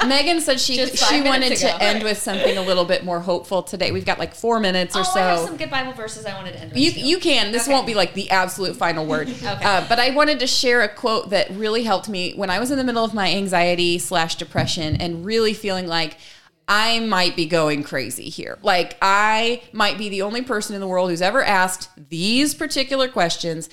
have. 0.00 0.08
Megan 0.08 0.40
said 0.40 0.58
she 0.58 0.86
she 0.86 1.20
wanted 1.20 1.40
minutes 1.40 1.60
to 1.60 1.82
end 1.82 2.02
with 2.02 2.16
something 2.16 2.56
a 2.56 2.62
little 2.62 2.86
bit 2.86 3.04
more 3.04 3.20
hopeful 3.20 3.62
today. 3.62 3.90
We've 3.92 4.06
got 4.06 4.18
like 4.18 4.34
four 4.34 4.60
minutes 4.60 4.96
or 4.96 5.00
oh, 5.00 5.02
so. 5.02 5.20
I 5.20 5.24
have 5.24 5.40
some 5.40 5.56
good 5.58 5.70
Bible 5.70 5.92
verses 5.92 6.24
I 6.24 6.32
wanted 6.34 6.52
to 6.52 6.60
end 6.60 6.72
with. 6.72 6.80
You 6.80 6.90
too. 6.92 7.00
you 7.00 7.18
can. 7.18 7.52
This 7.52 7.64
Okay. 7.64 7.72
won't 7.72 7.86
be 7.86 7.92
like 7.94 8.14
the 8.14 8.30
absolute 8.30 8.76
final 8.76 9.04
word. 9.04 9.28
Uh, 9.66 9.84
but 9.88 9.98
I 9.98 10.05
wanted 10.10 10.40
to 10.40 10.46
share 10.46 10.82
a 10.82 10.88
quote 10.88 11.30
that 11.30 11.50
really 11.50 11.82
helped 11.82 12.08
me 12.08 12.34
when 12.34 12.50
I 12.50 12.58
was 12.58 12.70
in 12.70 12.78
the 12.78 12.84
middle 12.84 13.04
of 13.04 13.14
my 13.14 13.30
anxiety 13.30 13.98
slash 13.98 14.36
depression 14.36 14.96
and 14.96 15.24
really 15.24 15.54
feeling 15.54 15.86
like 15.86 16.16
I 16.68 16.98
might 17.00 17.36
be 17.36 17.46
going 17.46 17.82
crazy 17.82 18.28
here. 18.28 18.58
Like 18.62 18.96
I 19.00 19.62
might 19.72 19.98
be 19.98 20.08
the 20.08 20.22
only 20.22 20.42
person 20.42 20.74
in 20.74 20.80
the 20.80 20.88
world 20.88 21.10
who's 21.10 21.22
ever 21.22 21.42
asked 21.42 21.90
these 22.08 22.54
particular 22.54 23.08
questions. 23.08 23.68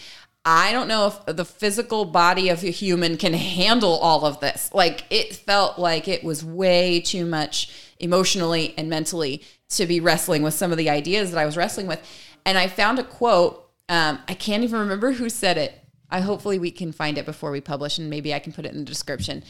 I 0.45 0.71
don't 0.71 0.87
know 0.87 1.07
if 1.07 1.35
the 1.35 1.45
physical 1.45 2.05
body 2.05 2.49
of 2.49 2.63
a 2.63 2.67
human 2.67 3.17
can 3.17 3.33
handle 3.33 3.97
all 3.97 4.25
of 4.25 4.41
this. 4.41 4.69
Like 4.73 5.05
it 5.09 5.35
felt 5.35 5.79
like 5.79 6.07
it 6.07 6.23
was 6.23 6.43
way 6.43 6.99
too 6.99 7.25
much 7.25 7.71
emotionally 7.99 8.73
and 8.77 8.89
mentally 8.89 9.41
to 9.69 9.85
be 9.85 9.99
wrestling 9.99 10.43
with 10.43 10.53
some 10.53 10.71
of 10.71 10.77
the 10.77 10.89
ideas 10.89 11.31
that 11.31 11.39
I 11.39 11.45
was 11.45 11.57
wrestling 11.57 11.87
with. 11.87 12.01
And 12.45 12.57
I 12.57 12.67
found 12.67 12.99
a 12.99 13.03
quote. 13.03 13.59
Um, 13.89 14.19
I 14.27 14.33
can't 14.33 14.63
even 14.63 14.79
remember 14.79 15.13
who 15.13 15.29
said 15.29 15.57
it. 15.57 15.82
I 16.13 16.21
hopefully 16.21 16.59
we 16.59 16.69
can 16.69 16.91
find 16.91 17.17
it 17.17 17.25
before 17.25 17.51
we 17.51 17.59
publish, 17.59 17.97
and 17.97 18.09
maybe 18.09 18.33
I 18.33 18.39
can 18.39 18.53
put 18.53 18.65
it 18.65 18.71
in 18.71 18.79
the 18.79 18.85
description. 18.85 19.43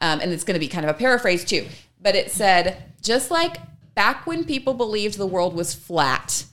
Um, 0.00 0.20
and 0.20 0.30
it's 0.30 0.44
going 0.44 0.54
to 0.54 0.60
be 0.60 0.68
kind 0.68 0.84
of 0.84 0.94
a 0.94 0.98
paraphrase 0.98 1.44
too. 1.44 1.66
But 2.00 2.14
it 2.14 2.30
said, 2.30 2.92
just 3.02 3.30
like 3.30 3.56
back 3.94 4.26
when 4.26 4.44
people 4.44 4.74
believed 4.74 5.16
the 5.18 5.26
world 5.26 5.54
was 5.54 5.74
flat, 5.74 6.44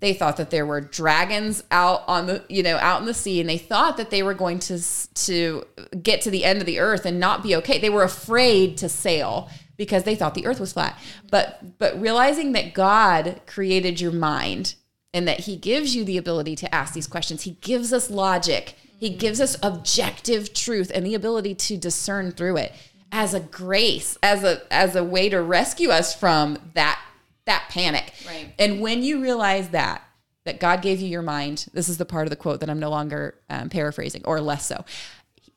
they 0.00 0.12
thought 0.12 0.36
that 0.38 0.50
there 0.50 0.66
were 0.66 0.80
dragons 0.80 1.62
out 1.70 2.02
on 2.08 2.26
the 2.26 2.44
you 2.48 2.64
know 2.64 2.76
out 2.78 3.00
in 3.00 3.06
the 3.06 3.14
sea 3.14 3.40
and 3.40 3.48
they 3.48 3.56
thought 3.56 3.96
that 3.96 4.10
they 4.10 4.24
were 4.24 4.34
going 4.34 4.58
to 4.58 4.80
to 5.14 5.64
get 6.02 6.20
to 6.22 6.30
the 6.30 6.44
end 6.44 6.58
of 6.58 6.66
the 6.66 6.80
earth 6.80 7.06
and 7.06 7.20
not 7.20 7.40
be 7.40 7.54
okay 7.54 7.78
they 7.78 7.88
were 7.88 8.02
afraid 8.02 8.76
to 8.76 8.88
sail 8.88 9.48
because 9.76 10.02
they 10.02 10.16
thought 10.16 10.34
the 10.34 10.44
earth 10.44 10.58
was 10.58 10.72
flat 10.72 10.98
but 11.30 11.78
but 11.78 11.98
realizing 12.00 12.50
that 12.50 12.74
god 12.74 13.40
created 13.46 14.00
your 14.00 14.10
mind 14.10 14.74
and 15.14 15.28
that 15.28 15.40
he 15.40 15.56
gives 15.56 15.94
you 15.94 16.04
the 16.04 16.18
ability 16.18 16.56
to 16.56 16.74
ask 16.74 16.94
these 16.94 17.06
questions 17.06 17.42
he 17.42 17.52
gives 17.60 17.92
us 17.92 18.10
logic 18.10 18.74
he 19.02 19.10
gives 19.10 19.40
us 19.40 19.56
objective 19.64 20.54
truth 20.54 20.92
and 20.94 21.04
the 21.04 21.12
ability 21.16 21.56
to 21.56 21.76
discern 21.76 22.30
through 22.30 22.56
it 22.56 22.72
as 23.10 23.34
a 23.34 23.40
grace 23.40 24.16
as 24.22 24.44
a 24.44 24.62
as 24.72 24.94
a 24.94 25.02
way 25.02 25.28
to 25.28 25.42
rescue 25.42 25.88
us 25.88 26.14
from 26.14 26.56
that 26.74 27.00
that 27.44 27.66
panic 27.68 28.12
Right. 28.24 28.54
and 28.60 28.80
when 28.80 29.02
you 29.02 29.20
realize 29.20 29.70
that, 29.70 30.04
that 30.44 30.60
God 30.60 30.82
gave 30.82 31.00
you 31.00 31.08
your 31.08 31.22
mind, 31.22 31.66
this 31.72 31.88
is 31.88 31.98
the 31.98 32.04
part 32.04 32.26
of 32.26 32.30
the 32.30 32.36
quote 32.36 32.60
that 32.60 32.70
I'm 32.70 32.78
no 32.78 32.90
longer 32.90 33.34
um, 33.50 33.68
paraphrasing, 33.70 34.22
or 34.24 34.40
less 34.40 34.64
so. 34.66 34.84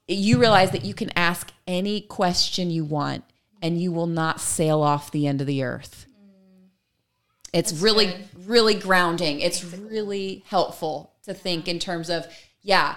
You 0.07 0.39
realize 0.39 0.71
that 0.71 0.83
you 0.83 0.95
can 0.95 1.11
ask 1.15 1.51
any 1.67 2.01
question 2.01 2.71
you 2.71 2.83
want 2.83 3.23
and 3.61 3.79
you 3.79 3.91
will 3.91 4.07
not 4.07 4.41
sail 4.41 4.81
off 4.81 5.11
the 5.11 5.27
end 5.27 5.39
of 5.41 5.47
the 5.47 5.63
earth. 5.63 6.07
It's 7.53 7.71
really, 7.73 8.15
really 8.45 8.73
grounding. 8.73 9.39
It's 9.39 9.63
really 9.63 10.43
helpful 10.47 11.13
to 11.23 11.33
think 11.33 11.67
in 11.67 11.79
terms 11.79 12.09
of, 12.09 12.25
yeah, 12.61 12.95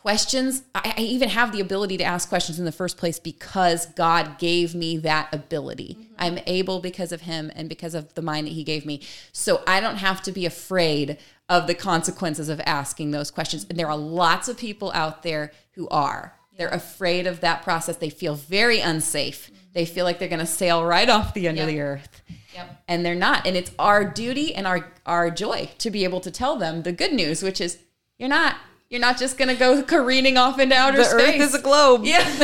questions. 0.00 0.62
I, 0.74 0.94
I 0.96 1.00
even 1.00 1.28
have 1.28 1.52
the 1.52 1.60
ability 1.60 1.96
to 1.98 2.04
ask 2.04 2.28
questions 2.28 2.58
in 2.58 2.64
the 2.64 2.72
first 2.72 2.96
place 2.96 3.18
because 3.18 3.86
God 3.86 4.38
gave 4.38 4.74
me 4.74 4.96
that 4.98 5.32
ability. 5.32 5.96
Mm-hmm. 5.98 6.14
I'm 6.18 6.38
able 6.46 6.80
because 6.80 7.12
of 7.12 7.22
Him 7.22 7.50
and 7.54 7.68
because 7.68 7.94
of 7.94 8.14
the 8.14 8.22
mind 8.22 8.46
that 8.46 8.52
He 8.52 8.64
gave 8.64 8.86
me. 8.86 9.00
So 9.32 9.62
I 9.66 9.80
don't 9.80 9.96
have 9.96 10.22
to 10.22 10.32
be 10.32 10.46
afraid 10.46 11.18
of 11.48 11.66
the 11.66 11.74
consequences 11.74 12.48
of 12.48 12.60
asking 12.64 13.10
those 13.10 13.30
questions. 13.30 13.66
And 13.68 13.78
there 13.78 13.88
are 13.88 13.96
lots 13.96 14.48
of 14.48 14.56
people 14.56 14.92
out 14.94 15.22
there 15.22 15.52
who 15.72 15.88
are. 15.88 16.34
They're 16.56 16.68
afraid 16.68 17.26
of 17.26 17.40
that 17.40 17.62
process. 17.62 17.96
They 17.96 18.10
feel 18.10 18.34
very 18.34 18.80
unsafe. 18.80 19.46
Mm-hmm. 19.46 19.54
They 19.74 19.84
feel 19.84 20.04
like 20.04 20.18
they're 20.18 20.28
going 20.28 20.38
to 20.40 20.46
sail 20.46 20.84
right 20.84 21.08
off 21.08 21.34
the 21.34 21.46
end 21.48 21.58
of 21.58 21.66
the 21.66 21.80
earth 21.80 22.22
Yep. 22.54 22.82
and 22.88 23.06
they're 23.06 23.14
not 23.14 23.46
and 23.46 23.56
it's 23.56 23.70
our 23.78 24.04
duty 24.04 24.52
and 24.54 24.66
our 24.66 24.90
our 25.06 25.30
joy 25.30 25.70
to 25.78 25.90
be 25.90 26.02
able 26.02 26.20
to 26.20 26.30
tell 26.30 26.56
them 26.56 26.82
the 26.82 26.90
good 26.92 27.12
news 27.12 27.40
which 27.42 27.60
is 27.60 27.78
you're 28.18 28.28
not 28.28 28.56
you're 28.90 29.00
not 29.00 29.18
just 29.18 29.36
going 29.36 29.48
to 29.48 29.54
go 29.54 29.82
careening 29.82 30.38
off 30.38 30.58
into 30.58 30.74
outer 30.74 30.96
the 30.96 31.04
space 31.04 31.40
Earth 31.40 31.48
is 31.48 31.54
a 31.54 31.60
globe. 31.60 32.04
yeah 32.04 32.26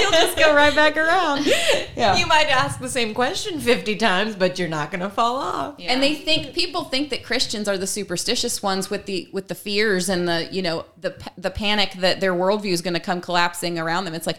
You'll 0.00 0.10
just 0.12 0.36
go 0.38 0.54
right 0.54 0.74
back 0.74 0.96
around. 0.96 1.46
Yeah. 1.96 2.16
You 2.16 2.26
might 2.26 2.46
ask 2.48 2.78
the 2.78 2.88
same 2.88 3.12
question 3.12 3.58
50 3.58 3.96
times, 3.96 4.36
but 4.36 4.56
you're 4.56 4.68
not 4.68 4.92
going 4.92 5.00
to 5.00 5.10
fall 5.10 5.34
off. 5.36 5.74
and 5.80 6.00
they 6.00 6.14
think 6.14 6.54
people 6.54 6.84
think 6.84 7.10
that 7.10 7.24
Christians 7.24 7.66
are 7.66 7.76
the 7.76 7.88
superstitious 7.88 8.62
ones 8.62 8.88
with 8.88 9.06
the 9.06 9.28
with 9.32 9.48
the 9.48 9.56
fears 9.56 10.08
and 10.08 10.28
the 10.28 10.48
you 10.52 10.62
know 10.62 10.84
the 11.00 11.16
the 11.36 11.50
panic 11.50 11.94
that 11.94 12.20
their 12.20 12.32
worldview 12.34 12.70
is 12.70 12.82
going 12.82 12.94
to 12.94 13.00
come 13.00 13.20
collapsing 13.20 13.80
around 13.80 14.04
them. 14.04 14.14
It's 14.14 14.28
like, 14.28 14.38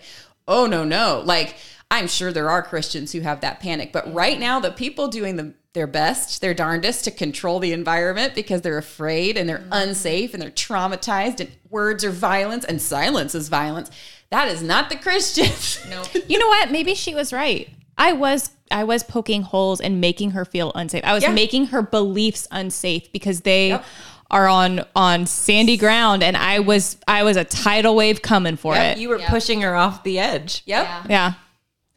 oh 0.50 0.66
no 0.66 0.84
no, 0.84 1.24
like 1.26 1.56
I'm 1.90 2.08
sure 2.08 2.34
there 2.34 2.50
are 2.50 2.62
Christians 2.62 3.14
who 3.14 3.22
have 3.22 3.40
that 3.42 3.62
panic, 3.62 3.94
but 3.94 4.14
right 4.14 4.38
now 4.38 4.60
the 4.60 4.72
people 4.72 5.08
doing 5.08 5.38
the 5.38 5.54
their 5.74 5.88
best, 5.88 6.42
their 6.42 6.54
darndest 6.54 7.04
to 7.06 7.12
control 7.12 7.60
the 7.60 7.72
environment 7.72 8.34
because 8.34 8.62
they're 8.62 8.80
afraid 8.80 9.38
and 9.38 9.48
they're 9.48 9.60
mm-hmm. 9.60 9.74
unsafe 9.74 10.34
and 10.34 10.42
they're 10.42 10.50
traumatized 10.50 11.40
and 11.40 11.52
words 11.70 12.04
are 12.04 12.10
violence 12.12 12.66
and 12.66 12.82
silence 12.82 13.36
is 13.36 13.50
violence. 13.50 13.92
That 14.32 14.48
is 14.48 14.64
not 14.64 14.90
the 14.90 14.96
Christians. 14.96 15.80
Nope. 15.90 16.08
You 16.28 16.40
know 16.40 16.48
what? 16.48 16.72
Maybe 16.72 16.96
she 16.96 17.16
was 17.16 17.32
right. 17.32 17.70
I 17.98 18.14
was 18.14 18.52
I 18.72 18.84
was 18.84 19.04
poking 19.04 19.42
holes 19.44 19.82
and 19.82 20.00
making 20.02 20.32
her 20.32 20.46
feel 20.46 20.72
unsafe. 20.74 21.04
I 21.04 21.14
was 21.14 21.24
Yeah. 21.24 21.34
making 21.34 21.68
her 21.68 21.82
beliefs 21.82 22.48
unsafe 22.52 23.12
because 23.12 23.42
they 23.42 23.70
Yep. 23.70 23.86
Are 24.32 24.48
on 24.48 24.86
on 24.96 25.26
sandy 25.26 25.78
ground 25.78 26.24
and 26.24 26.38
I 26.38 26.60
was 26.60 26.98
I 27.08 27.24
was 27.24 27.38
a 27.38 27.44
tidal 27.44 27.96
wave 27.96 28.22
coming 28.22 28.58
for 28.58 28.76
Yep, 28.76 28.98
it. 28.98 29.02
You 29.02 29.10
were 29.10 29.20
pushing 29.20 29.62
her 29.62 29.76
off 29.76 30.04
the 30.04 30.20
edge. 30.20 30.64
Yep. 30.66 30.86
Yeah. 30.86 31.04
yeah. 31.10 31.34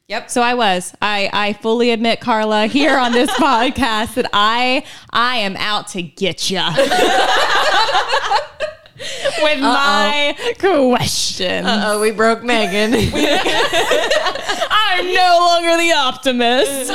Yep. 0.08 0.30
So 0.30 0.42
I 0.42 0.54
was. 0.54 0.94
I 1.00 1.30
I 1.32 1.52
fully 1.54 1.90
admit 1.90 2.20
Carla 2.20 2.66
here 2.66 2.98
on 2.98 3.12
this 3.12 3.30
podcast 3.30 4.14
that 4.14 4.28
I 4.32 4.84
I 5.10 5.36
am 5.38 5.56
out 5.56 5.88
to 5.88 6.02
get 6.02 6.50
you. 6.50 6.60
With 9.42 9.60
my 9.60 10.36
question. 10.58 11.64
Oh, 11.66 12.00
we 12.00 12.10
broke 12.10 12.42
Megan. 12.42 12.92
I'm 14.70 15.06
no 15.06 15.38
longer 15.40 15.76
the 15.76 15.92
optimist. 15.96 16.92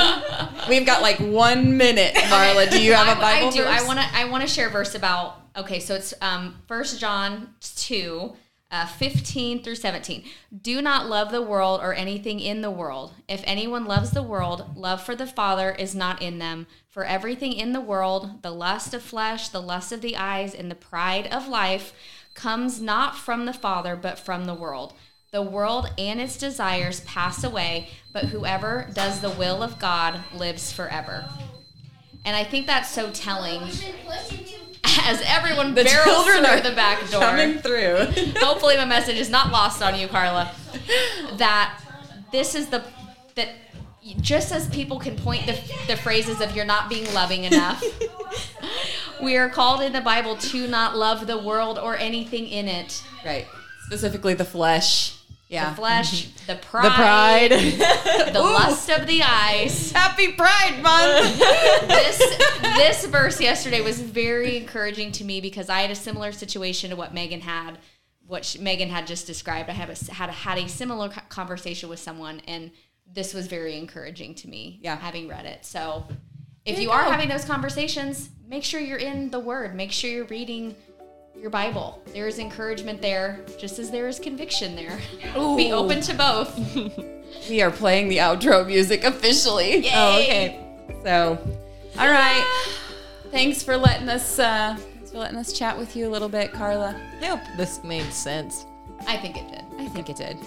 We've 0.70 0.86
got 0.86 1.02
like 1.02 1.18
one 1.20 1.78
minute, 1.78 2.16
Marla. 2.16 2.70
Do 2.70 2.82
you 2.82 2.94
have 2.94 3.08
a 3.08 3.20
I, 3.20 3.22
Bible 3.22 3.48
I 3.48 3.52
do. 3.52 3.64
verse? 3.64 3.82
I 3.82 3.88
want 3.88 4.00
to. 4.00 4.06
I 4.14 4.26
want 4.30 4.44
to 4.44 4.48
share 4.50 4.68
a 4.68 4.72
verse 4.72 4.96
about. 4.96 5.42
Okay, 5.58 5.80
so 5.80 5.96
it's 5.96 6.14
um 6.22 6.56
First 6.68 7.00
John 7.00 7.54
two. 7.76 8.34
Uh, 8.70 8.86
15 8.86 9.64
through 9.64 9.76
17. 9.76 10.26
Do 10.62 10.82
not 10.82 11.08
love 11.08 11.32
the 11.32 11.42
world 11.42 11.80
or 11.82 11.94
anything 11.94 12.42
in 12.42 12.60
the 12.60 12.70
world. 12.70 13.14
If 13.30 13.42
anyone 13.46 13.86
loves 13.86 14.12
the 14.12 14.22
world, 14.22 14.76
love 14.76 15.02
for 15.02 15.16
the 15.16 15.26
Father 15.26 15.72
is 15.72 15.96
not 15.96 16.22
in 16.22 16.40
them. 16.40 16.68
For 16.90 17.06
everything 17.06 17.54
in 17.54 17.72
the 17.72 17.80
world, 17.80 18.42
the 18.42 18.52
lust 18.52 18.94
of 18.94 19.02
flesh, 19.02 19.48
the 19.48 19.62
lust 19.62 19.94
of 19.94 20.02
the 20.02 20.18
eyes, 20.18 20.54
and 20.54 20.70
the 20.70 20.76
pride 20.76 21.28
of 21.28 21.48
life, 21.48 21.94
comes 22.34 22.82
not 22.82 23.18
from 23.18 23.46
the 23.46 23.54
Father, 23.54 23.96
but 23.96 24.20
from 24.20 24.44
the 24.44 24.54
world. 24.54 24.94
The 25.32 25.42
world 25.42 25.90
and 25.98 26.20
its 26.20 26.38
desires 26.38 27.00
pass 27.02 27.46
away, 27.46 27.90
but 28.12 28.26
whoever 28.26 28.90
does 28.94 29.22
the 29.22 29.30
will 29.30 29.64
of 29.64 29.80
God 29.80 30.24
lives 30.34 30.74
forever. 30.74 31.26
And 32.26 32.36
I 32.36 32.44
think 32.44 32.68
that's 32.68 32.90
so 32.90 33.12
telling 33.12 33.62
as 35.06 35.22
everyone 35.26 35.74
The 35.74 35.84
barrels 35.84 36.06
children 36.06 36.46
through 36.46 36.54
are 36.54 36.62
the 36.62 36.76
back 36.76 37.10
door. 37.10 37.22
Coming 37.22 37.60
through. 37.60 37.98
Hopefully, 38.40 38.78
my 38.78 38.86
message 38.86 39.18
is 39.18 39.30
not 39.30 39.52
lost 39.52 39.82
on 39.82 40.00
you, 40.00 40.08
Carla. 40.08 40.52
That 41.38 41.80
this 42.32 42.56
is 42.56 42.68
the 42.68 42.84
that 43.36 43.50
just 44.22 44.52
as 44.54 44.70
people 44.70 45.00
can 45.00 45.18
point 45.18 45.46
the, 45.46 45.60
the 45.88 45.98
phrases 45.98 46.40
of 46.40 46.56
you're 46.56 46.66
not 46.66 46.90
being 46.90 47.12
loving 47.14 47.44
enough, 47.44 47.84
we 49.22 49.36
are 49.36 49.50
called 49.50 49.82
in 49.82 49.92
the 49.92 50.02
Bible 50.02 50.38
to 50.38 50.68
not 50.68 50.96
love 50.96 51.28
the 51.28 51.38
world 51.38 51.78
or 51.78 51.98
anything 51.98 52.48
in 52.48 52.68
it. 52.68 53.04
Right. 53.26 53.46
Specifically 53.86 54.34
the 54.34 54.46
flesh. 54.46 55.17
Yeah. 55.50 55.70
The 55.70 55.76
flesh, 55.78 56.26
mm-hmm. 56.26 56.48
the 56.48 56.54
The 56.56 56.60
pride, 56.60 57.52
pride. 57.52 57.52
the 58.34 58.42
lust 58.42 58.90
of 58.90 59.08
the 59.08 59.22
eyes. 59.24 59.92
Happy 59.94 60.34
Pride 60.34 60.82
Month. 60.84 61.40
this 61.88 62.18
this 62.76 63.06
verse 63.06 63.40
yesterday 63.40 63.80
was 63.80 64.02
very 64.02 64.58
encouraging 64.58 65.14
to 65.14 65.24
me 65.24 65.40
because 65.40 65.70
I 65.70 65.82
had 65.82 65.92
a 65.92 65.96
similar 65.96 66.34
situation 66.34 66.90
to 66.90 66.98
what 66.98 67.14
Megan 67.14 67.42
had, 67.42 67.78
what 68.26 68.44
she, 68.44 68.60
Megan 68.60 68.90
had 68.90 69.08
just 69.08 69.26
described. 69.26 69.70
I 69.70 69.74
have 69.74 69.90
a, 69.90 70.14
had 70.14 70.30
a, 70.30 70.34
had 70.34 70.58
a 70.58 70.68
similar 70.68 71.10
conversation 71.30 71.88
with 71.88 72.00
someone, 72.00 72.42
and 72.46 72.72
this 73.10 73.34
was 73.34 73.48
very 73.48 73.78
encouraging 73.78 74.36
to 74.36 74.50
me. 74.50 74.80
Yeah. 74.82 74.98
having 74.98 75.30
read 75.30 75.46
it. 75.46 75.66
So, 75.66 76.08
if 76.66 76.76
There 76.76 76.84
you 76.84 76.90
you 76.90 76.92
are 76.92 77.04
having 77.04 77.30
those 77.30 77.46
conversations, 77.46 78.30
make 78.46 78.66
sure 78.66 78.82
you're 78.82 78.98
in 78.98 79.30
the 79.30 79.40
Word. 79.40 79.76
Make 79.76 79.94
sure 79.94 80.10
you're 80.10 80.26
reading 80.26 80.76
your 81.40 81.50
Bible. 81.50 82.02
There 82.14 82.28
is 82.28 82.40
encouragement 82.40 83.02
there, 83.02 83.40
just 83.58 83.80
as 83.80 83.92
there 83.92 84.08
is 84.08 84.20
conviction 84.20 84.76
there. 84.76 84.98
Be 85.34 85.72
open 85.72 86.02
to 86.02 86.14
both. 86.14 86.60
We 87.50 87.62
are 87.62 87.72
playing 87.72 88.08
the 88.08 88.18
outro 88.18 88.66
music 88.66 89.04
officially. 89.04 89.90
Oh, 89.94 90.20
okay. 90.20 90.66
So, 91.04 91.38
all 92.00 92.10
right. 92.10 92.66
Thanks 93.32 93.62
for 93.62 93.76
letting 93.78 94.08
us. 94.08 94.40
Uh, 94.40 94.78
thanks 94.78 95.12
for 95.12 95.18
letting 95.18 95.38
us 95.38 95.52
chat 95.52 95.78
with 95.78 95.96
you 95.96 96.08
a 96.08 96.10
little 96.10 96.30
bit, 96.30 96.54
Carla. 96.54 96.96
I 97.22 97.26
hope 97.26 97.42
this 97.58 97.84
made 97.84 98.12
sense. 98.14 98.66
I 99.06 99.18
think 99.18 99.36
it 99.38 99.48
did. 99.50 99.66
I 99.78 99.88
think 99.90 100.10
it 100.10 100.16
did. 100.16 100.38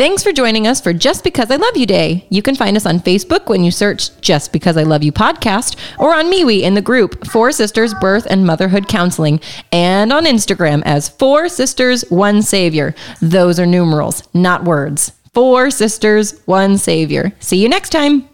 Thanks 0.00 0.22
for 0.22 0.32
joining 0.32 0.66
us 0.66 0.80
for 0.80 0.94
Just 0.94 1.22
Because 1.24 1.50
I 1.50 1.56
Love 1.56 1.76
You 1.76 1.84
Day. 1.84 2.24
You 2.30 2.40
can 2.40 2.54
find 2.54 2.74
us 2.74 2.86
on 2.86 3.00
Facebook 3.00 3.50
when 3.50 3.62
you 3.62 3.70
search 3.70 4.18
Just 4.22 4.50
Because 4.50 4.78
I 4.78 4.82
Love 4.82 5.02
You 5.02 5.12
podcast 5.12 5.76
or 5.98 6.14
on 6.14 6.32
MeWe 6.32 6.62
in 6.62 6.72
the 6.72 6.80
group 6.80 7.26
Four 7.26 7.52
Sisters 7.52 7.92
Birth 8.00 8.26
and 8.30 8.46
Motherhood 8.46 8.88
Counseling 8.88 9.42
and 9.72 10.10
on 10.10 10.24
Instagram 10.24 10.80
as 10.86 11.10
Four 11.10 11.50
Sisters 11.50 12.00
One 12.08 12.40
Savior. 12.40 12.94
Those 13.20 13.60
are 13.60 13.66
numerals, 13.66 14.22
not 14.32 14.64
words. 14.64 15.12
Four 15.34 15.70
Sisters 15.70 16.40
One 16.46 16.78
Savior. 16.78 17.32
See 17.38 17.58
you 17.58 17.68
next 17.68 17.90
time. 17.90 18.26